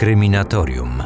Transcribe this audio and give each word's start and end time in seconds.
Kryminatorium. 0.00 1.02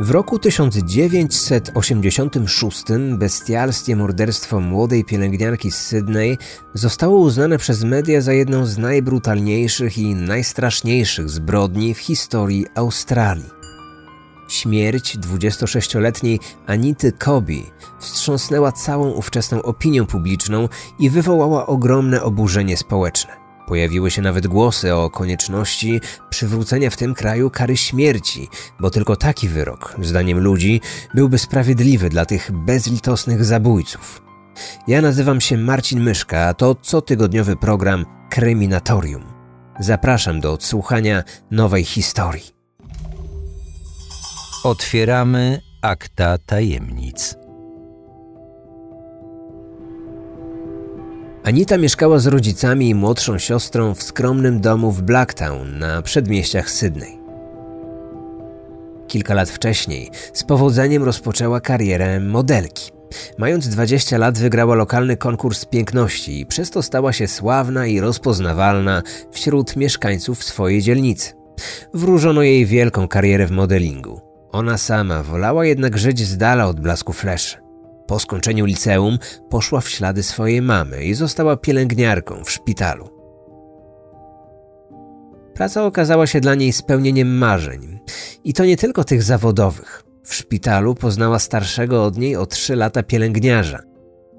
W 0.00 0.10
roku 0.10 0.38
1986 0.38 2.84
bestialskie 3.18 3.96
morderstwo 3.96 4.60
młodej 4.60 5.04
pielęgniarki 5.04 5.70
z 5.70 5.76
Sydney 5.76 6.38
zostało 6.74 7.18
uznane 7.18 7.58
przez 7.58 7.84
media 7.84 8.20
za 8.20 8.32
jedną 8.32 8.66
z 8.66 8.78
najbrutalniejszych 8.78 9.98
i 9.98 10.14
najstraszniejszych 10.14 11.30
zbrodni 11.30 11.94
w 11.94 11.98
historii 11.98 12.66
Australii. 12.74 13.61
Śmierć 14.52 15.18
26-letniej 15.18 16.40
Anity 16.66 17.12
Kobi 17.12 17.66
wstrząsnęła 18.00 18.72
całą 18.72 19.10
ówczesną 19.10 19.62
opinią 19.62 20.06
publiczną 20.06 20.68
i 20.98 21.10
wywołała 21.10 21.66
ogromne 21.66 22.22
oburzenie 22.22 22.76
społeczne. 22.76 23.32
Pojawiły 23.66 24.10
się 24.10 24.22
nawet 24.22 24.46
głosy 24.46 24.94
o 24.94 25.10
konieczności 25.10 26.00
przywrócenia 26.30 26.90
w 26.90 26.96
tym 26.96 27.14
kraju 27.14 27.50
kary 27.50 27.76
śmierci, 27.76 28.48
bo 28.80 28.90
tylko 28.90 29.16
taki 29.16 29.48
wyrok, 29.48 29.96
zdaniem 30.02 30.38
ludzi, 30.38 30.80
byłby 31.14 31.38
sprawiedliwy 31.38 32.08
dla 32.08 32.26
tych 32.26 32.52
bezlitosnych 32.52 33.44
zabójców. 33.44 34.22
Ja 34.88 35.02
nazywam 35.02 35.40
się 35.40 35.56
Marcin 35.56 36.00
Myszka, 36.02 36.40
a 36.40 36.54
to 36.54 36.74
cotygodniowy 36.74 37.56
program 37.56 38.06
Kryminatorium. 38.30 39.22
Zapraszam 39.80 40.40
do 40.40 40.52
odsłuchania 40.52 41.22
nowej 41.50 41.84
historii. 41.84 42.61
Otwieramy 44.64 45.60
akta 45.80 46.38
tajemnic. 46.38 47.36
Anita 51.44 51.78
mieszkała 51.78 52.18
z 52.18 52.26
rodzicami 52.26 52.88
i 52.88 52.94
młodszą 52.94 53.38
siostrą 53.38 53.94
w 53.94 54.02
skromnym 54.02 54.60
domu 54.60 54.92
w 54.92 55.02
Blacktown 55.02 55.78
na 55.78 56.02
przedmieściach 56.02 56.70
Sydney. 56.70 57.18
Kilka 59.08 59.34
lat 59.34 59.50
wcześniej 59.50 60.10
z 60.32 60.44
powodzeniem 60.44 61.02
rozpoczęła 61.02 61.60
karierę 61.60 62.20
modelki. 62.20 62.90
Mając 63.38 63.68
20 63.68 64.18
lat 64.18 64.38
wygrała 64.38 64.74
lokalny 64.74 65.16
konkurs 65.16 65.64
piękności 65.64 66.40
i 66.40 66.46
przez 66.46 66.70
to 66.70 66.82
stała 66.82 67.12
się 67.12 67.28
sławna 67.28 67.86
i 67.86 68.00
rozpoznawalna 68.00 69.02
wśród 69.30 69.76
mieszkańców 69.76 70.44
swojej 70.44 70.82
dzielnicy. 70.82 71.32
Wróżono 71.94 72.42
jej 72.42 72.66
wielką 72.66 73.08
karierę 73.08 73.46
w 73.46 73.50
modelingu. 73.50 74.31
Ona 74.52 74.78
sama 74.78 75.22
wolała 75.22 75.64
jednak 75.64 75.98
żyć 75.98 76.26
z 76.26 76.36
dala 76.36 76.66
od 76.66 76.80
blasku 76.80 77.12
fleszy. 77.12 77.56
Po 78.06 78.18
skończeniu 78.18 78.64
liceum 78.64 79.18
poszła 79.50 79.80
w 79.80 79.88
ślady 79.88 80.22
swojej 80.22 80.62
mamy 80.62 81.04
i 81.04 81.14
została 81.14 81.56
pielęgniarką 81.56 82.44
w 82.44 82.50
szpitalu. 82.50 83.08
Praca 85.54 85.84
okazała 85.84 86.26
się 86.26 86.40
dla 86.40 86.54
niej 86.54 86.72
spełnieniem 86.72 87.38
marzeń. 87.38 87.98
I 88.44 88.52
to 88.52 88.64
nie 88.64 88.76
tylko 88.76 89.04
tych 89.04 89.22
zawodowych. 89.22 90.02
W 90.24 90.34
szpitalu 90.34 90.94
poznała 90.94 91.38
starszego 91.38 92.04
od 92.04 92.18
niej 92.18 92.36
o 92.36 92.46
trzy 92.46 92.76
lata 92.76 93.02
pielęgniarza, 93.02 93.82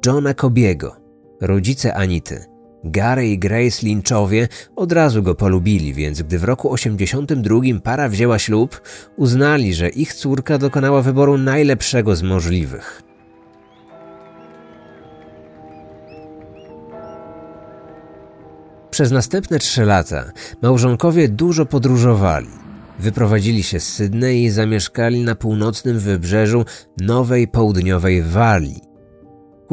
Johna 0.06 0.34
Kobiego. 0.34 0.96
Rodzice 1.42 1.94
Anity, 1.94 2.46
Gary 2.84 3.28
i 3.28 3.40
Grace 3.40 3.86
Lynchowie 3.86 4.48
od 4.76 4.92
razu 4.92 5.24
go 5.24 5.36
polubili, 5.36 5.94
więc 5.94 6.22
gdy 6.22 6.40
w 6.40 6.44
roku 6.44 6.72
82 6.72 7.60
para 7.84 8.10
wzięła 8.10 8.40
ślub, 8.40 8.82
uznali, 9.16 9.74
że 9.74 9.90
ich 9.90 10.14
córka 10.14 10.58
dokonała 10.58 11.02
wyboru 11.02 11.38
najlepszego 11.38 12.16
z 12.16 12.24
możliwych. 12.24 13.04
Przez 18.92 19.12
następne 19.12 19.60
trzy 19.60 19.86
lata 19.86 20.32
małżonkowie 20.62 21.30
dużo 21.30 21.66
podróżowali. 21.66 22.50
Wyprowadzili 23.00 23.64
się 23.64 23.80
z 23.80 23.94
Sydney 23.94 24.44
i 24.44 24.50
zamieszkali 24.50 25.24
na 25.24 25.36
północnym 25.36 26.00
wybrzeżu 26.00 26.66
Nowej 27.02 27.48
Południowej 27.48 28.22
Walii. 28.22 28.93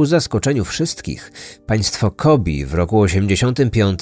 Ku 0.01 0.07
zaskoczeniu 0.07 0.65
wszystkich, 0.65 1.33
państwo 1.67 2.11
Kobi 2.11 2.65
w 2.65 2.75
roku 2.75 3.01
85 3.01 4.01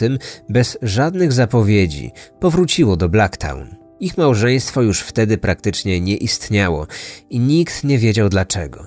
bez 0.49 0.79
żadnych 0.83 1.33
zapowiedzi 1.33 2.11
powróciło 2.41 2.97
do 2.97 3.09
Blacktown. 3.09 3.77
Ich 4.01 4.19
małżeństwo 4.19 4.83
już 4.83 5.01
wtedy 5.01 5.39
praktycznie 5.39 6.01
nie 6.01 6.17
istniało 6.17 6.87
i 7.31 7.41
nikt 7.41 7.85
nie 7.85 7.99
wiedział 7.99 8.29
dlaczego. 8.29 8.87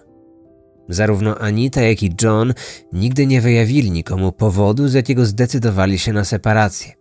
Zarówno 0.89 1.37
Anita, 1.37 1.81
jak 1.81 2.03
i 2.03 2.15
John 2.21 2.53
nigdy 2.93 3.27
nie 3.27 3.41
wyjawili 3.41 3.91
nikomu 3.91 4.31
powodu, 4.31 4.87
z 4.87 4.93
jakiego 4.93 5.25
zdecydowali 5.25 5.99
się 5.99 6.13
na 6.13 6.25
separację. 6.25 6.93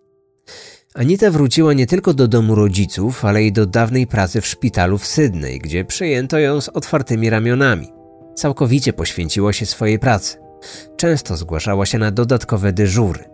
Anita 0.94 1.30
wróciła 1.30 1.72
nie 1.72 1.86
tylko 1.86 2.14
do 2.14 2.28
domu 2.28 2.54
rodziców, 2.54 3.24
ale 3.24 3.44
i 3.44 3.52
do 3.52 3.66
dawnej 3.66 4.06
pracy 4.06 4.40
w 4.40 4.46
szpitalu 4.46 4.98
w 4.98 5.06
Sydney, 5.06 5.58
gdzie 5.58 5.84
przejęto 5.84 6.38
ją 6.38 6.60
z 6.60 6.68
otwartymi 6.68 7.30
ramionami. 7.30 7.99
Całkowicie 8.34 8.92
poświęciła 8.92 9.52
się 9.52 9.66
swojej 9.66 9.98
pracy. 9.98 10.38
Często 10.96 11.36
zgłaszała 11.36 11.86
się 11.86 11.98
na 11.98 12.10
dodatkowe 12.10 12.72
dyżury. 12.72 13.24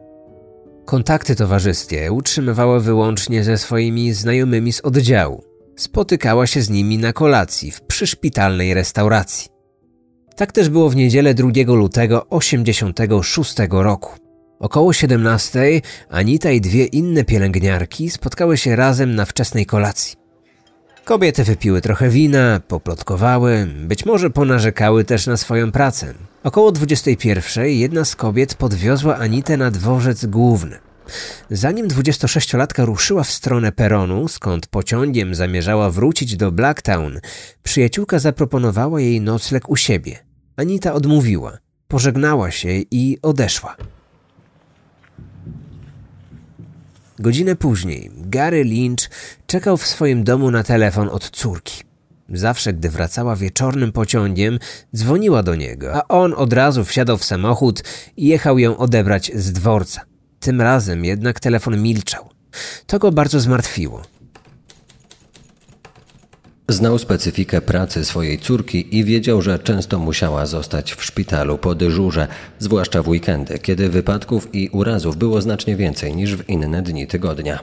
Kontakty 0.84 1.36
towarzyskie 1.36 2.12
utrzymywała 2.12 2.80
wyłącznie 2.80 3.44
ze 3.44 3.58
swoimi 3.58 4.12
znajomymi 4.12 4.72
z 4.72 4.80
oddziału. 4.80 5.44
Spotykała 5.76 6.46
się 6.46 6.62
z 6.62 6.70
nimi 6.70 6.98
na 6.98 7.12
kolacji 7.12 7.70
w 7.70 7.80
przyszpitalnej 7.80 8.74
restauracji. 8.74 9.48
Tak 10.36 10.52
też 10.52 10.68
było 10.68 10.90
w 10.90 10.96
niedzielę 10.96 11.34
2 11.34 11.50
lutego 11.66 12.26
86 12.30 13.54
roku. 13.70 14.10
Około 14.58 14.92
17 14.92 15.80
Anita 16.08 16.50
i 16.50 16.60
dwie 16.60 16.84
inne 16.84 17.24
pielęgniarki 17.24 18.10
spotkały 18.10 18.56
się 18.56 18.76
razem 18.76 19.14
na 19.14 19.24
wczesnej 19.24 19.66
kolacji. 19.66 20.25
Kobiety 21.06 21.44
wypiły 21.44 21.80
trochę 21.80 22.08
wina, 22.08 22.60
poplotkowały, 22.68 23.68
być 23.78 24.06
może 24.06 24.30
ponarzekały 24.30 25.04
też 25.04 25.26
na 25.26 25.36
swoją 25.36 25.72
pracę. 25.72 26.14
Około 26.44 26.72
21 26.72 27.66
jedna 27.68 28.04
z 28.04 28.16
kobiet 28.16 28.54
podwiozła 28.54 29.16
Anitę 29.16 29.56
na 29.56 29.70
dworzec 29.70 30.26
główny. 30.26 30.78
Zanim 31.50 31.88
26-latka 31.88 32.84
ruszyła 32.84 33.22
w 33.22 33.30
stronę 33.30 33.72
peronu, 33.72 34.28
skąd 34.28 34.66
pociągiem 34.66 35.34
zamierzała 35.34 35.90
wrócić 35.90 36.36
do 36.36 36.52
Blacktown, 36.52 37.20
przyjaciółka 37.62 38.18
zaproponowała 38.18 39.00
jej 39.00 39.20
nocleg 39.20 39.68
u 39.68 39.76
siebie. 39.76 40.18
Anita 40.56 40.92
odmówiła, 40.92 41.58
pożegnała 41.88 42.50
się 42.50 42.68
i 42.90 43.18
odeszła. 43.22 43.76
Godzinę 47.18 47.56
później 47.56 48.10
Gary 48.16 48.64
Lynch 48.64 49.10
czekał 49.46 49.76
w 49.76 49.86
swoim 49.86 50.24
domu 50.24 50.50
na 50.50 50.62
telefon 50.62 51.08
od 51.08 51.30
córki. 51.30 51.82
Zawsze, 52.28 52.72
gdy 52.72 52.90
wracała 52.90 53.36
wieczornym 53.36 53.92
pociągiem, 53.92 54.58
dzwoniła 54.96 55.42
do 55.42 55.54
niego, 55.54 55.94
a 55.94 56.08
on 56.08 56.34
od 56.36 56.52
razu 56.52 56.84
wsiadał 56.84 57.18
w 57.18 57.24
samochód 57.24 57.82
i 58.16 58.26
jechał 58.26 58.58
ją 58.58 58.76
odebrać 58.76 59.32
z 59.34 59.52
dworca. 59.52 60.00
Tym 60.40 60.60
razem 60.60 61.04
jednak 61.04 61.40
telefon 61.40 61.82
milczał. 61.82 62.28
To 62.86 62.98
go 62.98 63.12
bardzo 63.12 63.40
zmartwiło. 63.40 64.02
Znał 66.68 66.98
specyfikę 66.98 67.60
pracy 67.60 68.04
swojej 68.04 68.38
córki 68.38 68.96
i 68.98 69.04
wiedział, 69.04 69.42
że 69.42 69.58
często 69.58 69.98
musiała 69.98 70.46
zostać 70.46 70.94
w 70.94 71.04
szpitalu 71.04 71.58
po 71.58 71.74
dyżurze, 71.74 72.28
zwłaszcza 72.58 73.02
w 73.02 73.08
weekendy, 73.08 73.58
kiedy 73.58 73.88
wypadków 73.88 74.54
i 74.54 74.68
urazów 74.68 75.16
było 75.16 75.40
znacznie 75.40 75.76
więcej 75.76 76.16
niż 76.16 76.36
w 76.36 76.48
inne 76.48 76.82
dni 76.82 77.06
tygodnia. 77.06 77.58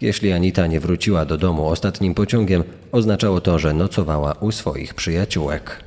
Jeśli 0.00 0.32
Anita 0.32 0.66
nie 0.66 0.80
wróciła 0.80 1.24
do 1.24 1.38
domu 1.38 1.68
ostatnim 1.68 2.14
pociągiem, 2.14 2.64
oznaczało 2.92 3.40
to, 3.40 3.58
że 3.58 3.72
nocowała 3.72 4.32
u 4.32 4.52
swoich 4.52 4.94
przyjaciółek. 4.94 5.84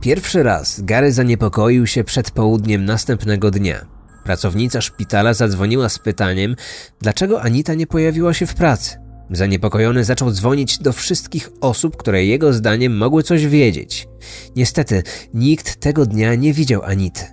Pierwszy 0.00 0.42
raz 0.42 0.80
Gary 0.80 1.12
zaniepokoił 1.12 1.86
się 1.86 2.04
przed 2.04 2.30
południem 2.30 2.84
następnego 2.84 3.50
dnia. 3.50 3.95
Pracownica 4.26 4.80
szpitala 4.80 5.34
zadzwoniła 5.34 5.88
z 5.88 5.98
pytaniem, 5.98 6.56
dlaczego 7.00 7.42
Anita 7.42 7.74
nie 7.74 7.86
pojawiła 7.86 8.34
się 8.34 8.46
w 8.46 8.54
pracy. 8.54 8.96
Zaniepokojony 9.30 10.04
zaczął 10.04 10.30
dzwonić 10.30 10.78
do 10.78 10.92
wszystkich 10.92 11.50
osób, 11.60 11.96
które 11.96 12.24
jego 12.24 12.52
zdaniem 12.52 12.96
mogły 12.96 13.22
coś 13.22 13.46
wiedzieć. 13.46 14.08
Niestety, 14.56 15.02
nikt 15.34 15.80
tego 15.80 16.06
dnia 16.06 16.34
nie 16.34 16.52
widział 16.52 16.82
Anity. 16.82 17.24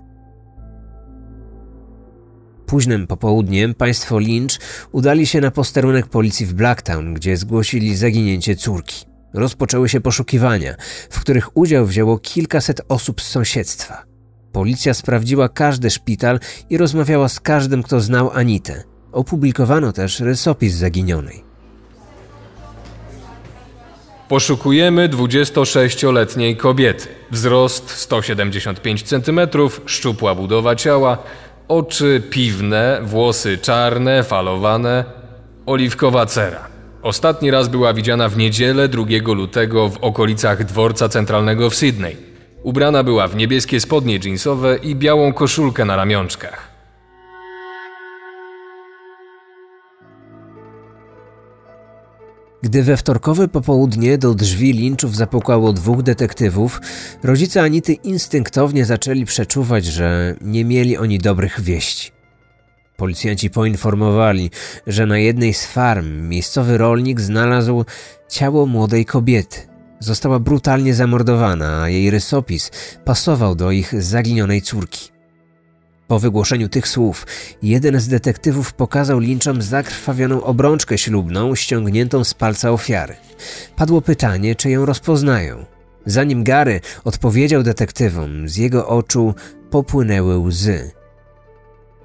Późnym 2.65 3.07
popołudniem 3.07 3.73
państwo 3.73 4.19
Lynch 4.19 4.59
udali 4.91 5.27
się 5.27 5.41
na 5.41 5.51
posterunek 5.51 6.07
policji 6.07 6.45
w 6.45 6.53
Blacktown, 6.53 7.13
gdzie 7.13 7.37
zgłosili 7.37 7.95
zaginięcie 7.95 8.55
córki. 8.55 9.05
Rozpoczęły 9.33 9.89
się 9.89 10.01
poszukiwania, 10.01 10.75
w 11.09 11.19
których 11.19 11.57
udział 11.57 11.85
wzięło 11.85 12.17
kilkaset 12.17 12.81
osób 12.89 13.21
z 13.21 13.27
sąsiedztwa. 13.27 14.12
Policja 14.53 14.93
sprawdziła 14.93 15.49
każdy 15.49 15.89
szpital 15.89 16.39
i 16.69 16.77
rozmawiała 16.77 17.29
z 17.29 17.39
każdym, 17.39 17.83
kto 17.83 17.99
znał 17.99 18.31
Anitę. 18.31 18.83
Opublikowano 19.11 19.91
też 19.91 20.19
rysopis 20.19 20.73
zaginionej. 20.73 21.43
Poszukujemy 24.29 25.09
26-letniej 25.09 26.57
kobiety. 26.57 27.07
Wzrost 27.31 27.89
175 27.89 29.03
cm, 29.03 29.39
szczupła 29.85 30.35
budowa 30.35 30.75
ciała, 30.75 31.17
oczy 31.67 32.21
piwne, 32.29 32.99
włosy 33.03 33.57
czarne, 33.57 34.23
falowane, 34.23 35.05
oliwkowa 35.65 36.25
cera. 36.25 36.67
Ostatni 37.01 37.51
raz 37.51 37.67
była 37.67 37.93
widziana 37.93 38.29
w 38.29 38.37
niedzielę 38.37 38.87
2 38.87 39.05
lutego 39.25 39.89
w 39.89 39.97
okolicach 39.97 40.65
dworca 40.65 41.09
centralnego 41.09 41.69
w 41.69 41.75
Sydney. 41.75 42.32
Ubrana 42.63 43.03
była 43.03 43.27
w 43.27 43.35
niebieskie 43.35 43.79
spodnie 43.79 44.19
jeansowe 44.23 44.77
i 44.77 44.95
białą 44.95 45.33
koszulkę 45.33 45.85
na 45.85 45.95
ramionczkach. 45.95 46.73
Gdy 52.61 52.83
we 52.83 52.97
wtorkowe 52.97 53.47
popołudnie 53.47 54.17
do 54.17 54.33
drzwi 54.33 54.73
linczów 54.73 55.15
zapukało 55.15 55.73
dwóch 55.73 56.03
detektywów, 56.03 56.81
rodzice 57.23 57.61
Anity 57.61 57.93
instynktownie 57.93 58.85
zaczęli 58.85 59.25
przeczuwać, 59.25 59.85
że 59.85 60.35
nie 60.41 60.65
mieli 60.65 60.97
oni 60.97 61.19
dobrych 61.19 61.61
wieści. 61.61 62.11
Policjanci 62.97 63.49
poinformowali, 63.49 64.51
że 64.87 65.05
na 65.05 65.17
jednej 65.17 65.53
z 65.53 65.65
farm 65.65 66.27
miejscowy 66.27 66.77
rolnik 66.77 67.21
znalazł 67.21 67.85
ciało 68.29 68.65
młodej 68.65 69.05
kobiety. 69.05 69.72
Została 70.03 70.39
brutalnie 70.39 70.93
zamordowana, 70.93 71.81
a 71.81 71.89
jej 71.89 72.11
rysopis 72.11 72.71
pasował 73.05 73.55
do 73.55 73.71
ich 73.71 74.03
zaginionej 74.03 74.61
córki. 74.61 75.09
Po 76.07 76.19
wygłoszeniu 76.19 76.69
tych 76.69 76.87
słów, 76.87 77.27
jeden 77.61 77.99
z 77.99 78.07
detektywów 78.07 78.73
pokazał 78.73 79.19
linczom 79.19 79.61
zakrwawioną 79.61 80.43
obrączkę 80.43 80.97
ślubną 80.97 81.55
ściągniętą 81.55 82.23
z 82.23 82.33
palca 82.33 82.71
ofiary. 82.71 83.15
Padło 83.75 84.01
pytanie, 84.01 84.55
czy 84.55 84.69
ją 84.69 84.85
rozpoznają. 84.85 85.65
Zanim 86.05 86.43
Gary 86.43 86.81
odpowiedział 87.03 87.63
detektywom, 87.63 88.49
z 88.49 88.57
jego 88.57 88.87
oczu 88.87 89.35
popłynęły 89.69 90.37
łzy. 90.37 90.91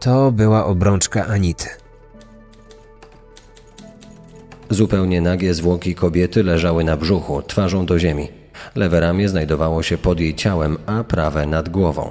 To 0.00 0.32
była 0.32 0.64
obrączka 0.64 1.26
Anity. 1.26 1.68
Zupełnie 4.70 5.20
nagie 5.20 5.54
zwłoki 5.54 5.94
kobiety 5.94 6.42
leżały 6.42 6.84
na 6.84 6.96
brzuchu, 6.96 7.42
twarzą 7.42 7.86
do 7.86 7.98
ziemi. 7.98 8.28
Lewe 8.74 9.00
ramię 9.00 9.28
znajdowało 9.28 9.82
się 9.82 9.98
pod 9.98 10.20
jej 10.20 10.34
ciałem, 10.34 10.78
a 10.86 11.04
prawe 11.04 11.46
nad 11.46 11.68
głową. 11.68 12.10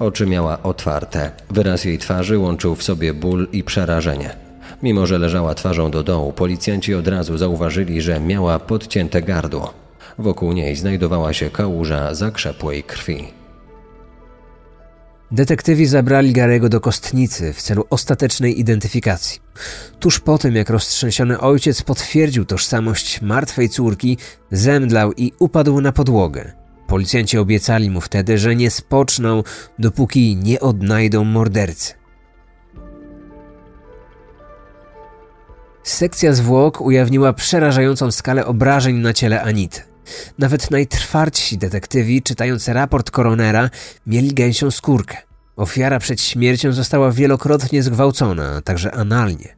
Oczy 0.00 0.26
miała 0.26 0.62
otwarte. 0.62 1.30
Wyraz 1.50 1.84
jej 1.84 1.98
twarzy 1.98 2.38
łączył 2.38 2.74
w 2.74 2.82
sobie 2.82 3.14
ból 3.14 3.48
i 3.52 3.64
przerażenie. 3.64 4.36
Mimo, 4.82 5.06
że 5.06 5.18
leżała 5.18 5.54
twarzą 5.54 5.90
do 5.90 6.02
dołu, 6.02 6.32
policjanci 6.32 6.94
od 6.94 7.08
razu 7.08 7.38
zauważyli, 7.38 8.00
że 8.00 8.20
miała 8.20 8.58
podcięte 8.58 9.22
gardło. 9.22 9.72
Wokół 10.18 10.52
niej 10.52 10.76
znajdowała 10.76 11.32
się 11.32 11.50
kałuża 11.50 12.14
zakrzepłej 12.14 12.82
krwi. 12.82 13.35
Detektywi 15.32 15.86
zabrali 15.86 16.32
Garego 16.32 16.68
do 16.68 16.80
kostnicy 16.80 17.52
w 17.52 17.62
celu 17.62 17.84
ostatecznej 17.90 18.60
identyfikacji. 18.60 19.40
Tuż 20.00 20.20
po 20.20 20.38
tym, 20.38 20.56
jak 20.56 20.70
roztrzęsiony 20.70 21.40
ojciec 21.40 21.82
potwierdził 21.82 22.44
tożsamość 22.44 23.22
martwej 23.22 23.68
córki, 23.68 24.18
zemdlał 24.50 25.12
i 25.12 25.32
upadł 25.38 25.80
na 25.80 25.92
podłogę. 25.92 26.52
Policjanci 26.86 27.38
obiecali 27.38 27.90
mu 27.90 28.00
wtedy, 28.00 28.38
że 28.38 28.56
nie 28.56 28.70
spoczną, 28.70 29.42
dopóki 29.78 30.36
nie 30.36 30.60
odnajdą 30.60 31.24
mordercy. 31.24 31.94
Sekcja 35.82 36.32
zwłok 36.32 36.80
ujawniła 36.80 37.32
przerażającą 37.32 38.10
skalę 38.10 38.46
obrażeń 38.46 38.96
na 38.96 39.12
ciele 39.12 39.42
Anity. 39.42 39.95
Nawet 40.38 40.70
najtrwardsi 40.70 41.58
detektywi, 41.58 42.22
czytając 42.22 42.68
raport 42.68 43.10
koronera, 43.10 43.70
mieli 44.06 44.34
gęsią 44.34 44.70
skórkę. 44.70 45.16
Ofiara 45.56 45.98
przed 45.98 46.22
śmiercią 46.22 46.72
została 46.72 47.12
wielokrotnie 47.12 47.82
zgwałcona, 47.82 48.62
także 48.62 48.94
analnie. 48.94 49.56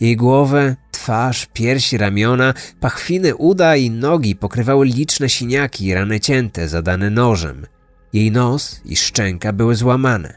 Jej 0.00 0.16
głowę, 0.16 0.76
twarz, 0.90 1.46
piersi, 1.52 1.98
ramiona, 1.98 2.54
pachwiny 2.80 3.36
uda 3.36 3.76
i 3.76 3.90
nogi 3.90 4.36
pokrywały 4.36 4.86
liczne 4.86 5.28
siniaki 5.28 5.94
rany 5.94 6.20
cięte, 6.20 6.68
zadane 6.68 7.10
nożem. 7.10 7.66
Jej 8.12 8.30
nos 8.30 8.80
i 8.84 8.96
szczęka 8.96 9.52
były 9.52 9.74
złamane. 9.74 10.36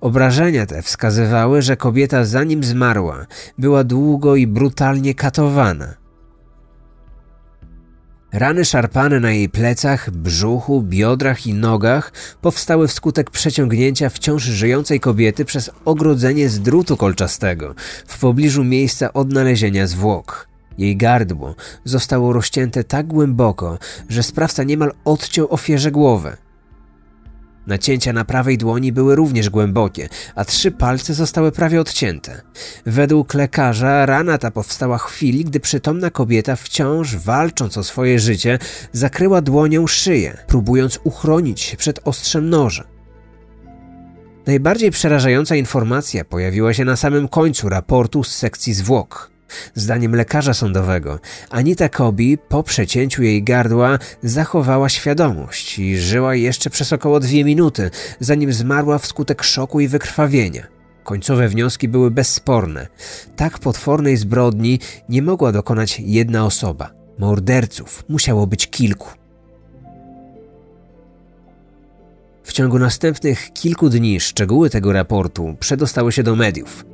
Obrażenia 0.00 0.66
te 0.66 0.82
wskazywały, 0.82 1.62
że 1.62 1.76
kobieta 1.76 2.24
zanim 2.24 2.64
zmarła, 2.64 3.26
była 3.58 3.84
długo 3.84 4.36
i 4.36 4.46
brutalnie 4.46 5.14
katowana. 5.14 6.01
Rany 8.32 8.64
szarpane 8.64 9.20
na 9.20 9.30
jej 9.30 9.48
plecach, 9.48 10.10
brzuchu, 10.10 10.82
biodrach 10.82 11.46
i 11.46 11.54
nogach 11.54 12.12
powstały 12.40 12.88
wskutek 12.88 13.30
przeciągnięcia 13.30 14.08
wciąż 14.08 14.42
żyjącej 14.42 15.00
kobiety 15.00 15.44
przez 15.44 15.70
ogrodzenie 15.84 16.48
z 16.48 16.60
drutu 16.60 16.96
kolczastego 16.96 17.74
w 18.06 18.18
pobliżu 18.18 18.64
miejsca 18.64 19.12
odnalezienia 19.12 19.86
zwłok. 19.86 20.48
Jej 20.78 20.96
gardło 20.96 21.54
zostało 21.84 22.32
rozcięte 22.32 22.84
tak 22.84 23.06
głęboko, 23.06 23.78
że 24.08 24.22
sprawca 24.22 24.62
niemal 24.62 24.92
odciął 25.04 25.46
ofierze 25.50 25.90
głowę. 25.90 26.36
Nacięcia 27.66 28.12
na 28.12 28.24
prawej 28.24 28.58
dłoni 28.58 28.92
były 28.92 29.14
również 29.14 29.50
głębokie, 29.50 30.08
a 30.34 30.44
trzy 30.44 30.70
palce 30.70 31.14
zostały 31.14 31.52
prawie 31.52 31.80
odcięte. 31.80 32.42
Według 32.86 33.34
lekarza 33.34 34.06
rana 34.06 34.38
ta 34.38 34.50
powstała 34.50 34.98
w 34.98 35.02
chwili, 35.02 35.44
gdy 35.44 35.60
przytomna 35.60 36.10
kobieta 36.10 36.56
wciąż 36.56 37.16
walcząc 37.16 37.78
o 37.78 37.84
swoje 37.84 38.18
życie, 38.18 38.58
zakryła 38.92 39.40
dłonią 39.40 39.86
szyję, 39.86 40.38
próbując 40.46 40.98
uchronić 41.04 41.60
się 41.60 41.76
przed 41.76 42.00
ostrzem 42.04 42.50
noża. 42.50 42.84
Najbardziej 44.46 44.90
przerażająca 44.90 45.56
informacja 45.56 46.24
pojawiła 46.24 46.74
się 46.74 46.84
na 46.84 46.96
samym 46.96 47.28
końcu 47.28 47.68
raportu 47.68 48.24
z 48.24 48.34
sekcji 48.34 48.74
zwłok. 48.74 49.31
Zdaniem 49.74 50.14
lekarza 50.14 50.54
sądowego, 50.54 51.18
Anita 51.50 51.88
Kobi 51.88 52.38
po 52.38 52.62
przecięciu 52.62 53.22
jej 53.22 53.42
gardła 53.42 53.98
zachowała 54.22 54.88
świadomość 54.88 55.78
i 55.78 55.98
żyła 55.98 56.34
jeszcze 56.34 56.70
przez 56.70 56.92
około 56.92 57.20
dwie 57.20 57.44
minuty, 57.44 57.90
zanim 58.20 58.52
zmarła 58.52 58.98
wskutek 58.98 59.42
szoku 59.42 59.80
i 59.80 59.88
wykrwawienia. 59.88 60.66
Końcowe 61.04 61.48
wnioski 61.48 61.88
były 61.88 62.10
bezsporne. 62.10 62.86
Tak 63.36 63.58
potwornej 63.58 64.16
zbrodni 64.16 64.78
nie 65.08 65.22
mogła 65.22 65.52
dokonać 65.52 66.00
jedna 66.00 66.44
osoba. 66.44 66.90
Morderców 67.18 68.04
musiało 68.08 68.46
być 68.46 68.70
kilku. 68.70 69.08
W 72.42 72.52
ciągu 72.52 72.78
następnych 72.78 73.52
kilku 73.52 73.88
dni 73.88 74.20
szczegóły 74.20 74.70
tego 74.70 74.92
raportu 74.92 75.56
przedostały 75.60 76.12
się 76.12 76.22
do 76.22 76.36
mediów. 76.36 76.84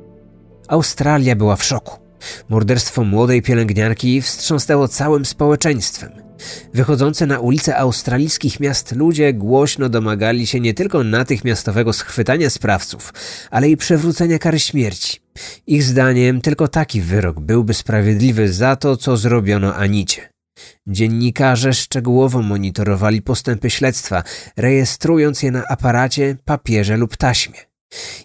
Australia 0.67 1.35
była 1.35 1.55
w 1.55 1.63
szoku. 1.63 2.08
Morderstwo 2.49 3.03
młodej 3.03 3.41
pielęgniarki 3.41 4.21
wstrząsnęło 4.21 4.87
całym 4.87 5.25
społeczeństwem. 5.25 6.11
Wychodzące 6.73 7.25
na 7.25 7.39
ulice 7.39 7.77
australijskich 7.77 8.59
miast 8.59 8.95
ludzie 8.95 9.33
głośno 9.33 9.89
domagali 9.89 10.47
się 10.47 10.59
nie 10.59 10.73
tylko 10.73 11.03
natychmiastowego 11.03 11.93
schwytania 11.93 12.49
sprawców, 12.49 13.13
ale 13.51 13.69
i 13.69 13.77
przewrócenia 13.77 14.39
kary 14.39 14.59
śmierci. 14.59 15.19
Ich 15.67 15.83
zdaniem 15.83 16.41
tylko 16.41 16.67
taki 16.67 17.01
wyrok 17.01 17.39
byłby 17.39 17.73
sprawiedliwy 17.73 18.53
za 18.53 18.75
to, 18.75 18.97
co 18.97 19.17
zrobiono 19.17 19.75
Anicie. 19.75 20.29
Dziennikarze 20.87 21.73
szczegółowo 21.73 22.41
monitorowali 22.41 23.21
postępy 23.21 23.69
śledztwa, 23.69 24.23
rejestrując 24.57 25.43
je 25.43 25.51
na 25.51 25.67
aparacie, 25.67 26.37
papierze 26.45 26.97
lub 26.97 27.17
taśmie. 27.17 27.59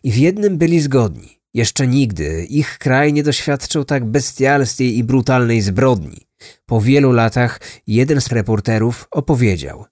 I 0.03 0.13
w 0.13 0.17
jednym 0.17 0.59
byli 0.59 0.81
zgodni. 0.81 1.34
Jeszcze 1.55 1.87
nigdy 1.87 2.45
ich 2.45 2.79
kraj 2.79 3.13
nie 3.13 3.23
doświadczył 3.23 3.85
tak 3.85 4.05
bestialskiej 4.05 4.99
i 4.99 5.05
brutalnej 5.05 5.61
zbrodni. 5.61 6.27
Po 6.67 6.81
wielu 6.81 7.13
latach 7.13 7.61
jeden 7.87 8.21
z 8.21 8.33
reporterów 8.33 9.09
opowiedział. 9.11 9.87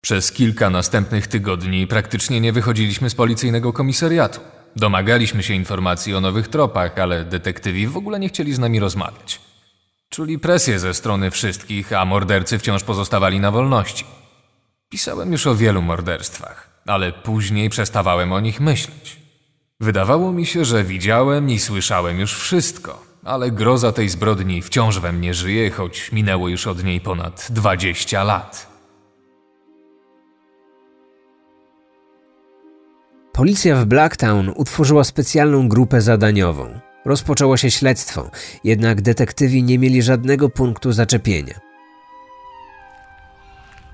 Przez 0.00 0.32
kilka 0.32 0.70
następnych 0.70 1.26
tygodni 1.26 1.86
praktycznie 1.86 2.40
nie 2.40 2.52
wychodziliśmy 2.52 3.10
z 3.10 3.14
policyjnego 3.14 3.72
komisariatu. 3.72 4.40
Domagaliśmy 4.76 5.42
się 5.42 5.54
informacji 5.54 6.14
o 6.14 6.20
nowych 6.20 6.48
tropach, 6.48 6.98
ale 6.98 7.24
detektywi 7.24 7.86
w 7.86 7.96
ogóle 7.96 8.20
nie 8.20 8.28
chcieli 8.28 8.54
z 8.54 8.58
nami 8.58 8.80
rozmawiać. 8.80 9.40
Czuli 10.08 10.38
presję 10.38 10.78
ze 10.78 10.94
strony 10.94 11.30
wszystkich, 11.30 11.92
a 11.92 12.04
mordercy 12.04 12.58
wciąż 12.58 12.84
pozostawali 12.84 13.40
na 13.40 13.50
wolności. 13.50 14.04
Pisałem 14.88 15.32
już 15.32 15.46
o 15.46 15.54
wielu 15.54 15.82
morderstwach, 15.82 16.82
ale 16.86 17.12
później 17.12 17.70
przestawałem 17.70 18.32
o 18.32 18.40
nich 18.40 18.60
myśleć. 18.60 19.27
Wydawało 19.80 20.32
mi 20.32 20.46
się, 20.46 20.64
że 20.64 20.84
widziałem 20.84 21.50
i 21.50 21.58
słyszałem 21.58 22.20
już 22.20 22.38
wszystko, 22.38 23.02
ale 23.24 23.50
groza 23.50 23.92
tej 23.92 24.08
zbrodni 24.08 24.62
wciąż 24.62 24.98
we 25.00 25.12
mnie 25.12 25.34
żyje, 25.34 25.70
choć 25.70 26.12
minęło 26.12 26.48
już 26.48 26.66
od 26.66 26.84
niej 26.84 27.00
ponad 27.00 27.46
20 27.50 28.24
lat. 28.24 28.66
Policja 33.32 33.76
w 33.76 33.84
Blacktown 33.84 34.52
utworzyła 34.56 35.04
specjalną 35.04 35.68
grupę 35.68 36.00
zadaniową. 36.00 36.80
Rozpoczęło 37.04 37.56
się 37.56 37.70
śledztwo, 37.70 38.30
jednak 38.64 39.02
detektywi 39.02 39.62
nie 39.62 39.78
mieli 39.78 40.02
żadnego 40.02 40.48
punktu 40.48 40.92
zaczepienia. 40.92 41.60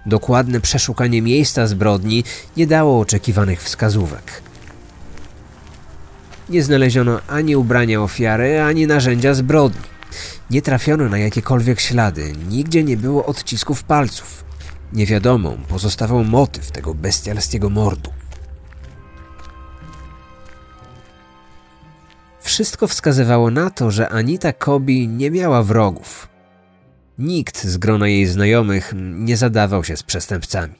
Dokładne 0.06 0.60
przeszukanie 0.60 1.22
miejsca 1.22 1.66
zbrodni 1.66 2.24
nie 2.56 2.66
dało 2.66 3.00
oczekiwanych 3.00 3.62
wskazówek. 3.62 4.42
Nie 6.48 6.62
znaleziono 6.62 7.20
ani 7.28 7.56
ubrania 7.56 8.02
ofiary, 8.02 8.60
ani 8.60 8.86
narzędzia 8.86 9.34
zbrodni. 9.34 9.80
Nie 10.50 10.62
trafiono 10.62 11.08
na 11.08 11.18
jakiekolwiek 11.18 11.80
ślady, 11.80 12.32
nigdzie 12.48 12.84
nie 12.84 12.96
było 12.96 13.26
odcisków 13.26 13.82
palców. 13.82 14.44
Niewiadomą 14.92 15.58
pozostawał 15.68 16.24
motyw 16.24 16.70
tego 16.70 16.94
bestialskiego 16.94 17.70
mordu. 17.70 18.10
Wszystko 22.40 22.88
wskazywało 22.88 23.50
na 23.50 23.70
to, 23.70 23.90
że 23.90 24.08
Anita 24.08 24.52
Kobi 24.52 25.08
nie 25.08 25.30
miała 25.30 25.62
wrogów. 25.62 26.28
Nikt 27.18 27.64
z 27.64 27.76
grona 27.76 28.08
jej 28.08 28.26
znajomych 28.26 28.92
nie 28.96 29.36
zadawał 29.36 29.84
się 29.84 29.96
z 29.96 30.02
przestępcami. 30.02 30.74